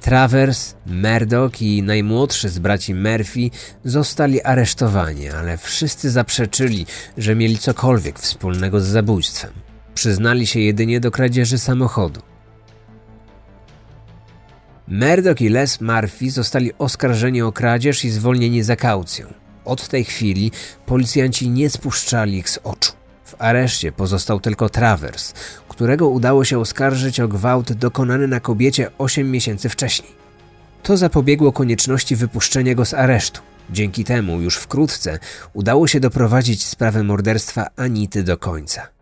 Travers, 0.01 0.75
Murdoch 0.85 1.61
i 1.61 1.83
najmłodszy 1.83 2.49
z 2.49 2.59
braci 2.59 2.95
Murphy 2.95 3.49
zostali 3.83 4.41
aresztowani, 4.41 5.29
ale 5.29 5.57
wszyscy 5.57 6.11
zaprzeczyli, 6.11 6.85
że 7.17 7.35
mieli 7.35 7.57
cokolwiek 7.57 8.19
wspólnego 8.19 8.79
z 8.81 8.85
zabójstwem. 8.85 9.51
Przyznali 9.93 10.47
się 10.47 10.59
jedynie 10.59 10.99
do 10.99 11.11
kradzieży 11.11 11.57
samochodu. 11.57 12.21
Murdoch 14.87 15.41
i 15.41 15.49
Les 15.49 15.81
Murphy 15.81 16.31
zostali 16.31 16.71
oskarżeni 16.77 17.41
o 17.41 17.51
kradzież 17.51 18.05
i 18.05 18.09
zwolnieni 18.09 18.63
za 18.63 18.75
kaucją. 18.75 19.27
Od 19.65 19.87
tej 19.87 20.05
chwili 20.05 20.51
policjanci 20.85 21.49
nie 21.49 21.69
spuszczali 21.69 22.37
ich 22.37 22.49
z 22.49 22.59
oczu. 22.63 22.91
W 23.25 23.35
areszcie 23.39 23.91
pozostał 23.91 24.39
tylko 24.39 24.69
Travers, 24.69 25.33
którego 25.69 26.09
udało 26.09 26.45
się 26.45 26.59
oskarżyć 26.59 27.19
o 27.19 27.27
gwałt 27.27 27.73
dokonany 27.73 28.27
na 28.27 28.39
kobiecie 28.39 28.91
8 28.97 29.31
miesięcy 29.31 29.69
wcześniej. 29.69 30.11
To 30.83 30.97
zapobiegło 30.97 31.51
konieczności 31.51 32.15
wypuszczenia 32.15 32.75
go 32.75 32.85
z 32.85 32.93
aresztu. 32.93 33.41
Dzięki 33.69 34.03
temu 34.03 34.41
już 34.41 34.55
wkrótce 34.55 35.19
udało 35.53 35.87
się 35.87 35.99
doprowadzić 35.99 36.65
sprawę 36.65 37.03
morderstwa 37.03 37.67
Anity 37.75 38.23
do 38.23 38.37
końca. 38.37 38.96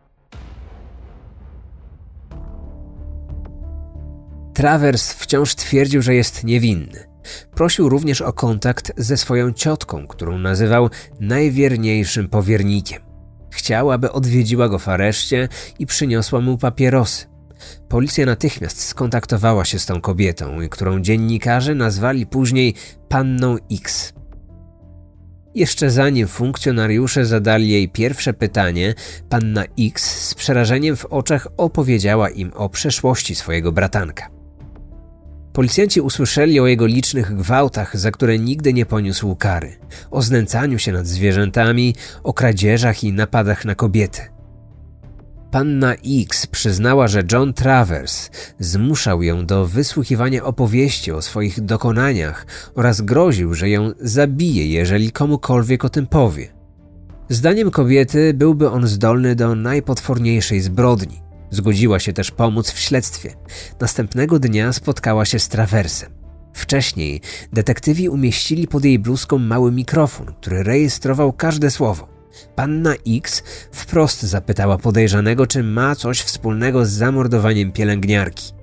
Travers 4.56 5.14
wciąż 5.14 5.56
twierdził, 5.56 6.02
że 6.02 6.16
jest 6.16 6.44
niewinny. 6.44 7.08
Prosił 7.56 7.90
również 7.90 8.22
o 8.22 8.34
kontakt 8.34 8.92
ze 8.98 9.18
swoją 9.18 9.54
ciotką, 9.54 10.08
którą 10.08 10.38
nazywał 10.38 10.90
najwierniejszym 11.20 12.30
powiernikiem. 12.30 13.02
Chciał, 13.52 13.92
aby 13.92 14.12
odwiedziła 14.12 14.70
go 14.70 14.80
w 14.80 14.90
areszcie 14.90 15.50
i 15.80 15.86
przyniosła 15.86 16.42
mu 16.42 16.58
papierosy. 16.58 17.26
Policja 17.90 18.26
natychmiast 18.26 18.82
skontaktowała 18.84 19.66
się 19.66 19.80
z 19.80 19.86
tą 19.86 20.02
kobietą, 20.02 20.58
którą 20.70 21.02
dziennikarze 21.02 21.76
nazwali 21.76 22.26
później 22.26 22.74
Panną 23.10 23.58
X. 23.72 24.14
Jeszcze 25.56 25.92
zanim 25.92 26.28
funkcjonariusze 26.28 27.26
zadali 27.26 27.70
jej 27.70 27.90
pierwsze 27.90 28.34
pytanie, 28.34 28.94
panna 29.30 29.64
X 29.80 30.28
z 30.28 30.34
przerażeniem 30.34 30.96
w 30.96 31.06
oczach 31.06 31.48
opowiedziała 31.58 32.30
im 32.30 32.52
o 32.54 32.70
przeszłości 32.70 33.36
swojego 33.36 33.72
bratanka. 33.72 34.35
Policjanci 35.56 36.02
usłyszeli 36.02 36.60
o 36.60 36.68
jego 36.68 36.86
licznych 36.86 37.36
gwałtach, 37.36 37.98
za 37.98 38.12
które 38.12 38.40
nigdy 38.40 38.74
nie 38.74 38.86
poniósł 38.86 39.36
kary, 39.36 39.78
o 40.12 40.22
znęcaniu 40.22 40.80
się 40.80 40.92
nad 40.92 41.08
zwierzętami, 41.08 41.96
o 42.24 42.34
kradzieżach 42.34 43.04
i 43.04 43.14
napadach 43.14 43.66
na 43.66 43.76
kobiety. 43.76 44.22
Panna 45.52 45.94
X 46.24 46.48
przyznała, 46.48 47.08
że 47.08 47.24
John 47.32 47.54
Travers 47.54 48.30
zmuszał 48.60 49.24
ją 49.24 49.46
do 49.46 49.66
wysłuchiwania 49.66 50.44
opowieści 50.44 51.12
o 51.12 51.22
swoich 51.22 51.62
dokonaniach 51.62 52.46
oraz 52.76 53.02
groził, 53.02 53.54
że 53.54 53.70
ją 53.70 53.92
zabije, 54.00 54.68
jeżeli 54.68 55.12
komukolwiek 55.12 55.86
o 55.86 55.90
tym 55.90 56.08
powie. 56.08 56.48
Zdaniem 57.30 57.72
kobiety 57.72 58.34
byłby 58.34 58.70
on 58.70 58.88
zdolny 58.88 59.36
do 59.36 59.56
najpotworniejszej 59.56 60.62
zbrodni. 60.62 61.25
Zgodziła 61.56 62.00
się 62.00 62.14
też 62.14 62.32
pomóc 62.32 62.72
w 62.72 62.80
śledztwie. 62.80 63.34
Następnego 63.80 64.40
dnia 64.40 64.74
spotkała 64.74 65.26
się 65.26 65.40
z 65.40 65.48
Traversem. 65.48 66.12
Wcześniej 66.54 67.22
detektywi 67.54 68.10
umieścili 68.10 68.68
pod 68.68 68.86
jej 68.86 69.00
bluzką 69.00 69.38
mały 69.38 69.72
mikrofon, 69.72 70.34
który 70.42 70.64
rejestrował 70.64 71.34
każde 71.34 71.72
słowo. 71.72 72.08
Panna 72.56 72.94
X 73.08 73.44
wprost 73.72 74.24
zapytała 74.24 74.78
podejrzanego, 74.78 75.48
czy 75.48 75.64
ma 75.64 75.96
coś 75.96 76.22
wspólnego 76.22 76.86
z 76.86 76.90
zamordowaniem 76.90 77.72
pielęgniarki. 77.72 78.54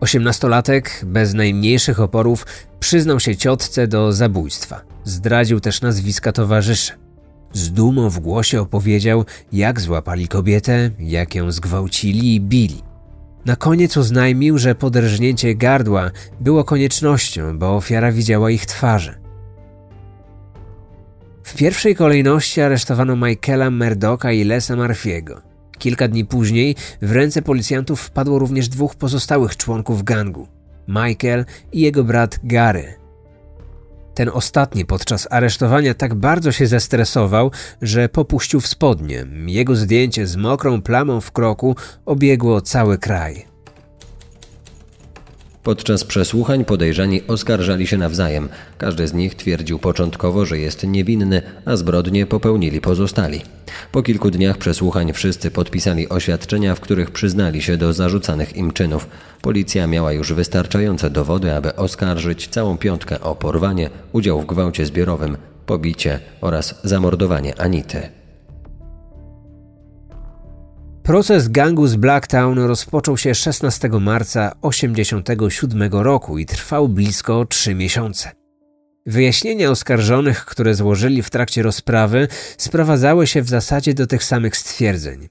Osiemnastolatek, 0.00 1.00
bez 1.06 1.34
najmniejszych 1.34 2.00
oporów, 2.00 2.46
przyznał 2.80 3.20
się 3.20 3.36
ciotce 3.36 3.86
do 3.86 4.12
zabójstwa. 4.12 4.80
Zdradził 5.04 5.60
też 5.60 5.80
nazwiska 5.80 6.32
towarzyszy. 6.32 7.05
Z 7.52 7.72
dumą 7.72 8.10
w 8.10 8.20
głosie 8.20 8.60
opowiedział, 8.60 9.24
jak 9.52 9.80
złapali 9.80 10.28
kobietę, 10.28 10.90
jak 10.98 11.34
ją 11.34 11.52
zgwałcili 11.52 12.34
i 12.34 12.40
bili. 12.40 12.82
Na 13.44 13.56
koniec 13.56 13.96
oznajmił, 13.96 14.58
że 14.58 14.74
poderżnięcie 14.74 15.54
gardła 15.54 16.10
było 16.40 16.64
koniecznością, 16.64 17.58
bo 17.58 17.76
ofiara 17.76 18.12
widziała 18.12 18.50
ich 18.50 18.66
twarze. 18.66 19.18
W 21.42 21.54
pierwszej 21.54 21.96
kolejności 21.96 22.60
aresztowano 22.60 23.16
Michaela 23.16 23.70
Merdoka 23.70 24.32
i 24.32 24.44
Lesa 24.44 24.76
Marfiego. 24.76 25.42
Kilka 25.78 26.08
dni 26.08 26.24
później 26.24 26.76
w 27.02 27.12
ręce 27.12 27.42
policjantów 27.42 28.00
wpadło 28.00 28.38
również 28.38 28.68
dwóch 28.68 28.94
pozostałych 28.94 29.56
członków 29.56 30.02
gangu: 30.02 30.48
Michael 30.88 31.44
i 31.72 31.80
jego 31.80 32.04
brat 32.04 32.38
Gary. 32.44 33.05
Ten 34.16 34.30
ostatni 34.32 34.84
podczas 34.84 35.28
aresztowania 35.30 35.94
tak 35.94 36.14
bardzo 36.14 36.52
się 36.52 36.66
zestresował, 36.66 37.50
że 37.82 38.08
popuścił 38.08 38.60
w 38.60 38.66
spodnie. 38.66 39.26
Jego 39.46 39.76
zdjęcie 39.76 40.26
z 40.26 40.36
mokrą 40.36 40.82
plamą 40.82 41.20
w 41.20 41.32
kroku 41.32 41.76
obiegło 42.06 42.60
cały 42.60 42.98
kraj. 42.98 43.55
Podczas 45.66 46.04
przesłuchań 46.04 46.64
podejrzani 46.64 47.26
oskarżali 47.28 47.86
się 47.86 47.98
nawzajem. 47.98 48.48
Każdy 48.78 49.08
z 49.08 49.12
nich 49.12 49.34
twierdził 49.34 49.78
początkowo, 49.78 50.46
że 50.46 50.58
jest 50.58 50.86
niewinny, 50.86 51.42
a 51.64 51.76
zbrodnie 51.76 52.26
popełnili 52.26 52.80
pozostali. 52.80 53.42
Po 53.92 54.02
kilku 54.02 54.30
dniach 54.30 54.58
przesłuchań 54.58 55.12
wszyscy 55.12 55.50
podpisali 55.50 56.08
oświadczenia, 56.08 56.74
w 56.74 56.80
których 56.80 57.10
przyznali 57.10 57.62
się 57.62 57.76
do 57.76 57.92
zarzucanych 57.92 58.56
im 58.56 58.72
czynów. 58.72 59.08
Policja 59.42 59.86
miała 59.86 60.12
już 60.12 60.32
wystarczające 60.32 61.10
dowody, 61.10 61.54
aby 61.54 61.76
oskarżyć 61.76 62.48
całą 62.48 62.78
piątkę 62.78 63.20
o 63.20 63.34
porwanie, 63.34 63.90
udział 64.12 64.40
w 64.40 64.46
gwałcie 64.46 64.86
zbiorowym, 64.86 65.36
pobicie 65.66 66.20
oraz 66.40 66.80
zamordowanie 66.84 67.60
Anity. 67.60 68.25
Proces 71.06 71.48
gangu 71.48 71.86
z 71.86 71.96
Blacktown 71.96 72.58
rozpoczął 72.58 73.16
się 73.18 73.34
16 73.34 73.88
marca 73.88 74.50
1987 74.50 75.92
roku 75.92 76.38
i 76.38 76.46
trwał 76.46 76.88
blisko 76.88 77.44
3 77.44 77.74
miesiące. 77.74 78.30
Wyjaśnienia 79.06 79.70
oskarżonych, 79.70 80.44
które 80.44 80.74
złożyli 80.74 81.22
w 81.22 81.30
trakcie 81.30 81.62
rozprawy, 81.62 82.28
sprowadzały 82.58 83.26
się 83.26 83.42
w 83.42 83.48
zasadzie 83.48 83.94
do 83.94 84.06
tych 84.06 84.24
samych 84.24 84.56
stwierdzeń. 84.56 85.28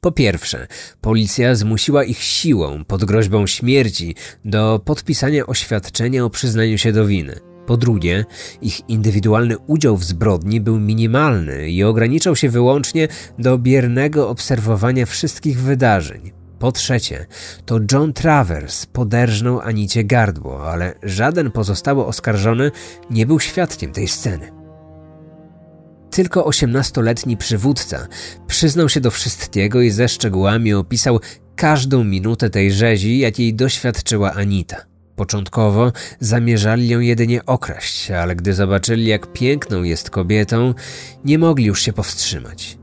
Po 0.00 0.12
pierwsze, 0.12 0.66
policja 1.00 1.54
zmusiła 1.54 2.04
ich 2.04 2.22
siłą 2.22 2.84
pod 2.84 3.04
groźbą 3.04 3.46
śmierci 3.46 4.14
do 4.44 4.80
podpisania 4.84 5.46
oświadczenia 5.46 6.24
o 6.24 6.30
przyznaniu 6.30 6.78
się 6.78 6.92
do 6.92 7.06
winy. 7.06 7.47
Po 7.68 7.76
drugie, 7.76 8.24
ich 8.60 8.88
indywidualny 8.88 9.58
udział 9.58 9.96
w 9.96 10.04
zbrodni 10.04 10.60
był 10.60 10.80
minimalny 10.80 11.70
i 11.70 11.84
ograniczał 11.84 12.36
się 12.36 12.48
wyłącznie 12.48 13.08
do 13.38 13.58
biernego 13.58 14.28
obserwowania 14.28 15.06
wszystkich 15.06 15.60
wydarzeń. 15.60 16.32
Po 16.58 16.72
trzecie, 16.72 17.26
to 17.66 17.78
John 17.92 18.12
Travers 18.12 18.86
poderżnął 18.86 19.60
Anicie 19.60 20.04
gardło, 20.04 20.70
ale 20.70 20.94
żaden 21.02 21.50
pozostały 21.50 22.06
oskarżony 22.06 22.70
nie 23.10 23.26
był 23.26 23.40
świadkiem 23.40 23.92
tej 23.92 24.08
sceny. 24.08 24.52
Tylko 26.10 26.44
osiemnastoletni 26.44 27.36
przywódca 27.36 28.06
przyznał 28.46 28.88
się 28.88 29.00
do 29.00 29.10
wszystkiego 29.10 29.80
i 29.80 29.90
ze 29.90 30.08
szczegółami 30.08 30.74
opisał 30.74 31.20
każdą 31.56 32.04
minutę 32.04 32.50
tej 32.50 32.72
rzezi, 32.72 33.18
jakiej 33.18 33.54
doświadczyła 33.54 34.32
Anita. 34.32 34.97
Początkowo 35.18 35.92
zamierzali 36.20 36.88
ją 36.88 37.00
jedynie 37.00 37.46
okraść, 37.46 38.10
ale 38.10 38.36
gdy 38.36 38.54
zobaczyli, 38.54 39.06
jak 39.06 39.32
piękną 39.32 39.82
jest 39.82 40.10
kobietą, 40.10 40.74
nie 41.24 41.38
mogli 41.38 41.64
już 41.64 41.82
się 41.82 41.92
powstrzymać. 41.92 42.78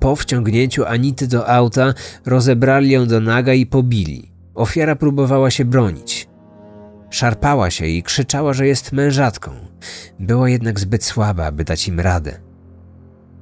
Po 0.00 0.16
wciągnięciu 0.16 0.84
Anity 0.84 1.26
do 1.26 1.48
auta 1.48 1.94
rozebrali 2.26 2.90
ją 2.90 3.06
do 3.06 3.20
naga 3.20 3.54
i 3.54 3.66
pobili. 3.66 4.32
Ofiara 4.54 4.96
próbowała 4.96 5.50
się 5.50 5.64
bronić. 5.64 6.28
Szarpała 7.10 7.70
się 7.70 7.86
i 7.86 8.02
krzyczała, 8.02 8.52
że 8.52 8.66
jest 8.66 8.92
mężatką. 8.92 9.50
Była 10.20 10.48
jednak 10.48 10.80
zbyt 10.80 11.04
słaba, 11.04 11.52
by 11.52 11.64
dać 11.64 11.88
im 11.88 12.00
radę. 12.00 12.40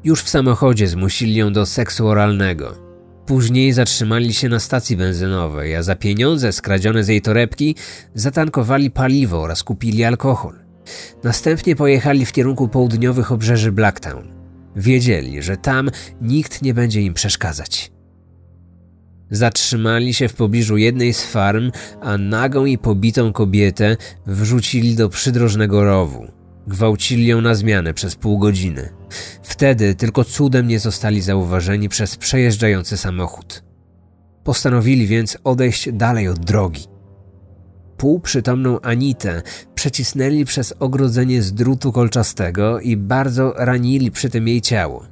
Już 0.05 0.23
w 0.23 0.29
samochodzie 0.29 0.89
zmusili 0.89 1.35
ją 1.35 1.53
do 1.53 1.67
seksu 1.67 2.09
oralnego. 2.09 2.84
Później 3.27 3.73
zatrzymali 3.73 4.35
się 4.35 4.49
na 4.49 4.61
stacji 4.61 4.97
benzynowej, 4.97 5.77
a 5.77 5.83
za 5.83 5.97
pieniądze 5.97 6.53
skradzione 6.53 7.05
z 7.05 7.09
jej 7.09 7.23
torebki 7.23 7.77
zatankowali 8.15 8.91
paliwo 8.91 9.43
oraz 9.43 9.63
kupili 9.63 10.05
alkohol. 10.05 10.55
Następnie 11.23 11.77
pojechali 11.77 12.27
w 12.27 12.33
kierunku 12.33 12.69
południowych 12.69 13.33
obrzeży 13.33 13.73
Blacktown. 13.73 14.29
Wiedzieli, 14.77 15.43
że 15.43 15.57
tam 15.57 15.91
nikt 16.21 16.63
nie 16.63 16.75
będzie 16.75 17.03
im 17.03 17.15
przeszkadzać. 17.15 17.93
Zatrzymali 19.31 20.15
się 20.15 20.29
w 20.29 20.35
pobliżu 20.35 20.77
jednej 20.77 21.15
z 21.15 21.25
farm, 21.25 21.71
a 22.01 22.19
nagą 22.19 22.65
i 22.65 22.79
pobitą 22.79 23.33
kobietę 23.33 23.97
wrzucili 24.27 24.97
do 24.97 25.09
przydrożnego 25.09 25.85
rowu. 25.85 26.44
Gwałcili 26.67 27.27
ją 27.27 27.41
na 27.41 27.55
zmianę 27.55 27.95
przez 27.95 28.17
pół 28.17 28.39
godziny. 28.39 28.89
Wtedy 29.43 29.95
tylko 29.95 30.25
cudem 30.25 30.69
nie 30.69 30.79
zostali 30.79 31.21
zauważeni 31.21 31.89
przez 31.89 32.17
przejeżdżający 32.17 32.97
samochód. 32.97 33.63
Postanowili 34.45 35.07
więc 35.07 35.39
odejść 35.45 35.93
dalej 35.93 36.29
od 36.29 36.39
drogi. 36.39 36.85
Półprzytomną 37.97 38.81
Anitę 38.81 39.43
przecisnęli 39.75 40.45
przez 40.45 40.75
ogrodzenie 40.79 41.43
z 41.43 41.53
drutu 41.53 41.93
kolczastego 41.93 42.81
i 42.81 42.97
bardzo 42.97 43.55
ranili 43.57 44.11
przy 44.11 44.31
tym 44.31 44.49
jej 44.49 44.61
ciało. 44.61 45.07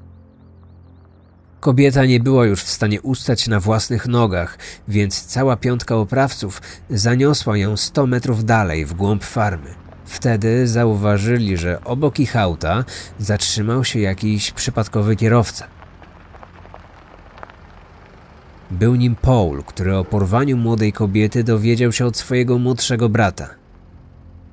Kobieta 1.60 2.04
nie 2.04 2.20
była 2.20 2.46
już 2.46 2.62
w 2.62 2.70
stanie 2.70 3.02
ustać 3.02 3.48
na 3.48 3.60
własnych 3.60 4.06
nogach, 4.06 4.58
więc 4.88 5.24
cała 5.24 5.56
piątka 5.56 5.96
oprawców 5.96 6.62
zaniosła 6.90 7.56
ją 7.56 7.76
sto 7.76 8.06
metrów 8.06 8.44
dalej 8.44 8.86
w 8.86 8.94
głąb 8.94 9.24
farmy. 9.24 9.81
Wtedy 10.12 10.68
zauważyli, 10.68 11.56
że 11.56 11.84
obok 11.84 12.20
ich 12.20 12.36
auta 12.36 12.84
zatrzymał 13.18 13.84
się 13.84 14.00
jakiś 14.00 14.50
przypadkowy 14.50 15.16
kierowca. 15.16 15.66
Był 18.70 18.94
nim 18.94 19.14
Paul, 19.14 19.62
który 19.62 19.96
o 19.96 20.04
porwaniu 20.04 20.56
młodej 20.56 20.92
kobiety 20.92 21.44
dowiedział 21.44 21.92
się 21.92 22.06
od 22.06 22.16
swojego 22.16 22.58
młodszego 22.58 23.08
brata. 23.08 23.48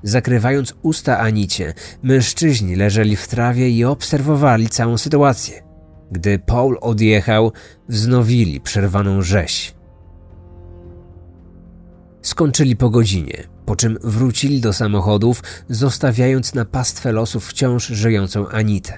Zakrywając 0.03 0.73
usta 0.81 1.19
Anicie, 1.19 1.73
mężczyźni 2.03 2.75
leżeli 2.75 3.15
w 3.15 3.27
trawie 3.27 3.69
i 3.69 3.85
obserwowali 3.85 4.69
całą 4.69 4.97
sytuację. 4.97 5.63
Gdy 6.11 6.39
Paul 6.39 6.77
odjechał, 6.81 7.51
wznowili 7.89 8.61
przerwaną 8.61 9.21
rzeź. 9.21 9.75
Skończyli 12.21 12.75
po 12.75 12.89
godzinie, 12.89 13.43
po 13.69 13.75
czym 13.75 13.97
wrócili 14.03 14.61
do 14.61 14.73
samochodów, 14.73 15.43
zostawiając 15.69 16.53
na 16.53 16.65
pastwę 16.65 17.11
losów 17.11 17.47
wciąż 17.47 17.87
żyjącą 17.87 18.47
Anitę. 18.47 18.97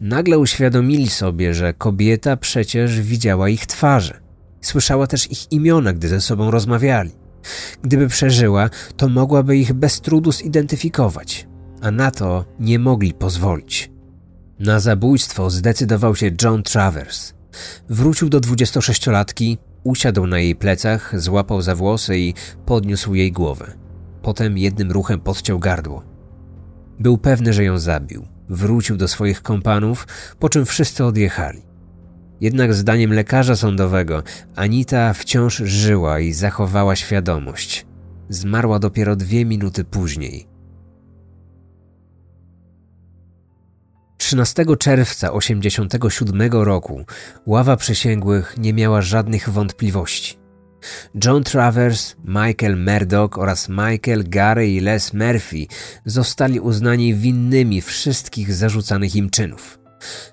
Nagle 0.00 0.38
uświadomili 0.38 1.08
sobie, 1.08 1.54
że 1.54 1.74
kobieta 1.74 2.36
przecież 2.36 3.00
widziała 3.00 3.48
ich 3.48 3.66
twarze. 3.66 4.20
Słyszała 4.60 5.06
też 5.06 5.30
ich 5.30 5.52
imiona, 5.52 5.92
gdy 5.92 6.08
ze 6.08 6.20
sobą 6.20 6.50
rozmawiali. 6.50 7.10
Gdyby 7.82 8.08
przeżyła, 8.08 8.70
to 8.96 9.08
mogłaby 9.08 9.56
ich 9.56 9.72
bez 9.72 10.00
trudu 10.00 10.32
zidentyfikować, 10.32 11.48
a 11.82 11.90
na 11.90 12.10
to 12.10 12.44
nie 12.60 12.78
mogli 12.78 13.14
pozwolić. 13.14 13.90
Na 14.58 14.80
zabójstwo 14.80 15.50
zdecydował 15.50 16.16
się 16.16 16.30
John 16.42 16.62
Travers. 16.62 17.34
Wrócił 17.88 18.28
do 18.28 18.40
26-latki, 18.40 19.58
usiadł 19.84 20.26
na 20.26 20.38
jej 20.38 20.56
plecach, 20.56 21.20
złapał 21.20 21.62
za 21.62 21.74
włosy 21.74 22.18
i 22.18 22.34
podniósł 22.66 23.14
jej 23.14 23.32
głowę. 23.32 23.85
Potem 24.26 24.58
jednym 24.58 24.92
ruchem 24.92 25.20
podciął 25.20 25.58
gardło. 25.58 26.04
Był 26.98 27.18
pewny, 27.18 27.52
że 27.52 27.64
ją 27.64 27.78
zabił. 27.78 28.26
Wrócił 28.48 28.96
do 28.96 29.08
swoich 29.08 29.42
kompanów, 29.42 30.06
po 30.38 30.48
czym 30.48 30.66
wszyscy 30.66 31.04
odjechali. 31.04 31.62
Jednak 32.40 32.74
zdaniem 32.74 33.12
lekarza 33.12 33.56
sądowego 33.56 34.22
Anita 34.56 35.12
wciąż 35.12 35.56
żyła 35.56 36.20
i 36.20 36.32
zachowała 36.32 36.96
świadomość. 36.96 37.86
Zmarła 38.28 38.78
dopiero 38.78 39.16
dwie 39.16 39.44
minuty 39.44 39.84
później. 39.84 40.46
13 44.16 44.64
czerwca 44.78 45.28
1987 45.28 46.52
roku 46.52 47.04
ława 47.46 47.76
przysięgłych 47.76 48.54
nie 48.58 48.72
miała 48.72 49.02
żadnych 49.02 49.50
wątpliwości. 49.50 50.45
John 51.24 51.44
Travers, 51.44 52.16
Michael 52.24 52.76
Murdoch 52.76 53.38
oraz 53.38 53.68
Michael 53.68 54.24
Gary 54.28 54.68
i 54.68 54.80
Les 54.80 55.12
Murphy 55.12 55.66
zostali 56.04 56.60
uznani 56.60 57.14
winnymi 57.14 57.80
wszystkich 57.80 58.54
zarzucanych 58.54 59.16
im 59.16 59.30
czynów. 59.30 59.78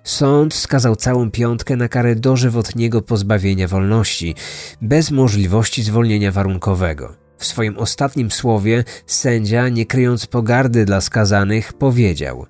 Sąd 0.04 0.54
skazał 0.54 0.96
całą 0.96 1.32
piątkę 1.32 1.76
na 1.76 1.88
karę 1.88 2.16
dożywotniego 2.16 3.02
pozbawienia 3.02 3.68
wolności, 3.68 4.36
bez 4.82 5.12
możliwości 5.12 5.84
zwolnienia 5.84 6.32
warunkowego. 6.32 7.16
W 7.38 7.46
swoim 7.46 7.78
ostatnim 7.78 8.32
słowie 8.32 8.84
sędzia, 9.08 9.70
nie 9.70 9.86
kryjąc 9.86 10.26
pogardy 10.26 10.86
dla 10.86 11.02
skazanych, 11.02 11.74
powiedział: 11.74 12.46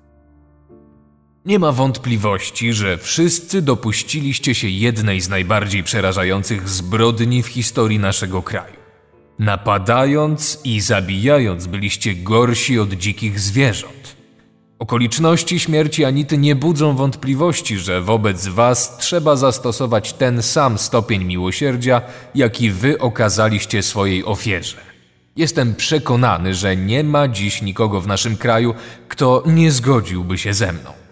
Nie 1.44 1.58
ma 1.58 1.72
wątpliwości, 1.72 2.72
że 2.72 2.98
wszyscy 2.98 3.62
dopuściliście 3.62 4.54
się 4.54 4.68
jednej 4.68 5.20
z 5.20 5.28
najbardziej 5.28 5.82
przerażających 5.82 6.68
zbrodni 6.68 7.42
w 7.42 7.46
historii 7.46 7.98
naszego 7.98 8.42
kraju. 8.42 8.76
Napadając 9.38 10.60
i 10.64 10.80
zabijając, 10.80 11.66
byliście 11.66 12.14
gorsi 12.14 12.78
od 12.78 12.92
dzikich 12.92 13.40
zwierząt. 13.40 14.16
Okoliczności 14.78 15.60
śmierci 15.60 16.04
Anity 16.04 16.38
nie 16.38 16.54
budzą 16.56 16.96
wątpliwości, 16.96 17.78
że 17.78 18.00
wobec 18.00 18.46
was 18.46 18.98
trzeba 18.98 19.36
zastosować 19.36 20.12
ten 20.12 20.42
sam 20.42 20.78
stopień 20.78 21.24
miłosierdzia, 21.24 22.02
jaki 22.34 22.70
wy 22.70 22.98
okazaliście 22.98 23.82
swojej 23.82 24.24
ofierze. 24.24 24.76
Jestem 25.36 25.74
przekonany, 25.74 26.54
że 26.54 26.76
nie 26.76 27.04
ma 27.04 27.28
dziś 27.28 27.62
nikogo 27.62 28.00
w 28.00 28.06
naszym 28.06 28.36
kraju, 28.36 28.74
kto 29.08 29.42
nie 29.46 29.72
zgodziłby 29.72 30.38
się 30.38 30.54
ze 30.54 30.72
mną. 30.72 31.03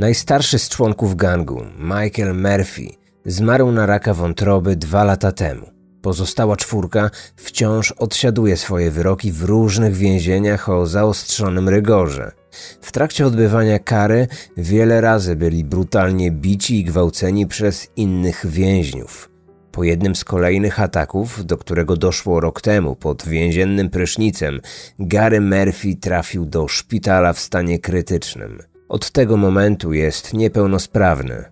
Najstarszy 0.00 0.58
z 0.58 0.68
członków 0.68 1.16
gangu, 1.16 1.62
Michael 1.78 2.34
Murphy, 2.34 2.88
zmarł 3.24 3.72
na 3.72 3.86
raka 3.86 4.14
wątroby 4.14 4.76
dwa 4.76 5.04
lata 5.04 5.32
temu. 5.32 5.66
Pozostała 6.02 6.56
czwórka 6.56 7.10
wciąż 7.36 7.92
odsiaduje 7.92 8.56
swoje 8.56 8.90
wyroki 8.90 9.32
w 9.32 9.42
różnych 9.42 9.96
więzieniach 9.96 10.68
o 10.68 10.86
zaostrzonym 10.86 11.68
rygorze. 11.68 12.32
W 12.80 12.92
trakcie 12.92 13.26
odbywania 13.26 13.78
kary 13.78 14.28
wiele 14.56 15.00
razy 15.00 15.36
byli 15.36 15.64
brutalnie 15.64 16.30
bici 16.30 16.80
i 16.80 16.84
gwałceni 16.84 17.46
przez 17.46 17.88
innych 17.96 18.46
więźniów. 18.46 19.30
Po 19.72 19.84
jednym 19.84 20.16
z 20.16 20.24
kolejnych 20.24 20.80
ataków, 20.80 21.46
do 21.46 21.56
którego 21.56 21.96
doszło 21.96 22.40
rok 22.40 22.60
temu 22.60 22.96
pod 22.96 23.28
więziennym 23.28 23.90
prysznicem, 23.90 24.60
Gary 24.98 25.40
Murphy 25.40 25.96
trafił 25.96 26.46
do 26.46 26.68
szpitala 26.68 27.32
w 27.32 27.40
stanie 27.40 27.78
krytycznym. 27.78 28.69
Od 28.90 29.10
tego 29.10 29.36
momentu 29.36 29.92
jest 29.92 30.34
niepełnosprawny. 30.34 31.44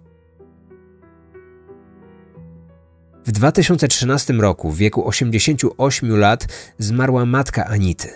W 3.27 3.33
2013 3.33 4.33
roku, 4.33 4.71
w 4.71 4.77
wieku 4.77 5.09
88 5.09 6.17
lat, 6.17 6.47
zmarła 6.79 7.27
matka 7.27 7.67
Anity. 7.67 8.09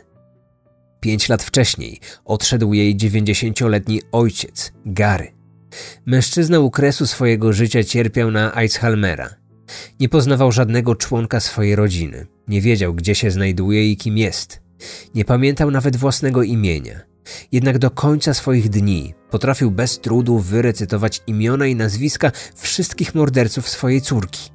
Pięć 1.01 1.29
lat 1.29 1.43
wcześniej 1.43 2.01
odszedł 2.25 2.73
jej 2.73 2.97
90-letni 2.97 4.03
ojciec, 4.13 4.73
Gary. 4.87 5.33
Mężczyzna 6.07 6.61
u 6.61 6.71
kresu 6.71 7.07
swojego 7.07 7.53
życia 7.53 7.85
cierpiał 7.85 8.31
na 8.31 8.55
Alzheimera. 8.55 9.31
Nie 10.01 10.09
poznawał 10.09 10.53
żadnego 10.53 10.95
członka 10.95 11.41
swojej 11.41 11.77
rodziny. 11.77 12.27
Nie 12.49 12.61
wiedział, 12.61 12.95
gdzie 12.95 13.15
się 13.15 13.31
znajduje 13.31 13.91
i 13.91 13.97
kim 13.97 14.19
jest. 14.19 14.63
Nie 15.15 15.25
pamiętał 15.25 15.71
nawet 15.71 15.97
własnego 15.97 16.43
imienia. 16.43 17.12
Jednak 17.53 17.79
do 17.79 17.91
końca 17.91 18.35
swoich 18.35 18.69
dni 18.69 19.15
potrafił 19.31 19.71
bez 19.71 20.01
trudu 20.01 20.39
wyrecytować 20.39 21.23
imiona 21.27 21.67
i 21.67 21.77
nazwiska 21.77 22.33
wszystkich 22.55 23.15
morderców 23.15 23.69
swojej 23.69 24.01
córki. 24.01 24.51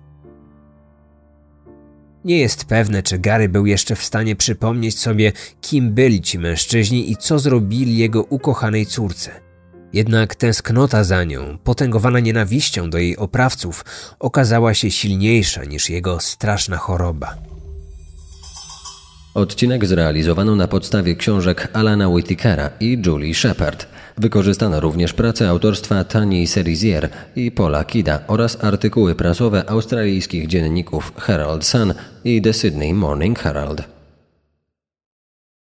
Nie 2.26 2.40
jest 2.40 2.66
pewne, 2.66 3.04
czy 3.04 3.20
Gary 3.20 3.50
był 3.50 3.66
jeszcze 3.66 3.96
w 3.96 4.04
stanie 4.04 4.36
przypomnieć 4.36 5.00
sobie, 5.00 5.32
kim 5.62 5.94
byli 5.94 6.22
ci 6.22 6.40
mężczyźni 6.40 7.12
i 7.12 7.18
co 7.18 7.40
zrobili 7.40 7.98
jego 7.98 8.24
ukochanej 8.24 8.86
córce. 8.86 9.32
Jednak 9.94 10.36
tęsknota 10.36 11.04
za 11.04 11.24
nią, 11.24 11.58
potęgowana 11.64 12.20
nienawiścią 12.20 12.90
do 12.90 12.98
jej 12.98 13.18
oprawców, 13.18 13.86
okazała 14.20 14.74
się 14.74 14.92
silniejsza 14.92 15.64
niż 15.64 15.90
jego 15.90 16.20
straszna 16.20 16.78
choroba. 16.78 17.36
Odcinek 19.38 19.86
zrealizowano 19.86 20.56
na 20.56 20.68
podstawie 20.68 21.16
książek 21.16 21.68
Alana 21.74 22.10
Whitakera 22.10 22.70
i 22.80 23.02
Julie 23.06 23.34
Shepard. 23.34 23.88
Wykorzystano 24.18 24.80
również 24.80 25.14
pracę 25.14 25.50
autorstwa 25.50 26.04
Tani 26.04 26.48
Serizier 26.48 27.10
i 27.36 27.52
Paula 27.52 27.84
Kida 27.84 28.20
oraz 28.28 28.64
artykuły 28.64 29.16
prasowe 29.16 29.70
australijskich 29.70 30.48
dzienników 30.48 31.12
Herald 31.18 31.66
Sun 31.66 31.94
i 32.24 32.42
The 32.42 32.54
Sydney 32.54 32.94
Morning 32.94 33.40
Herald. 33.40 33.97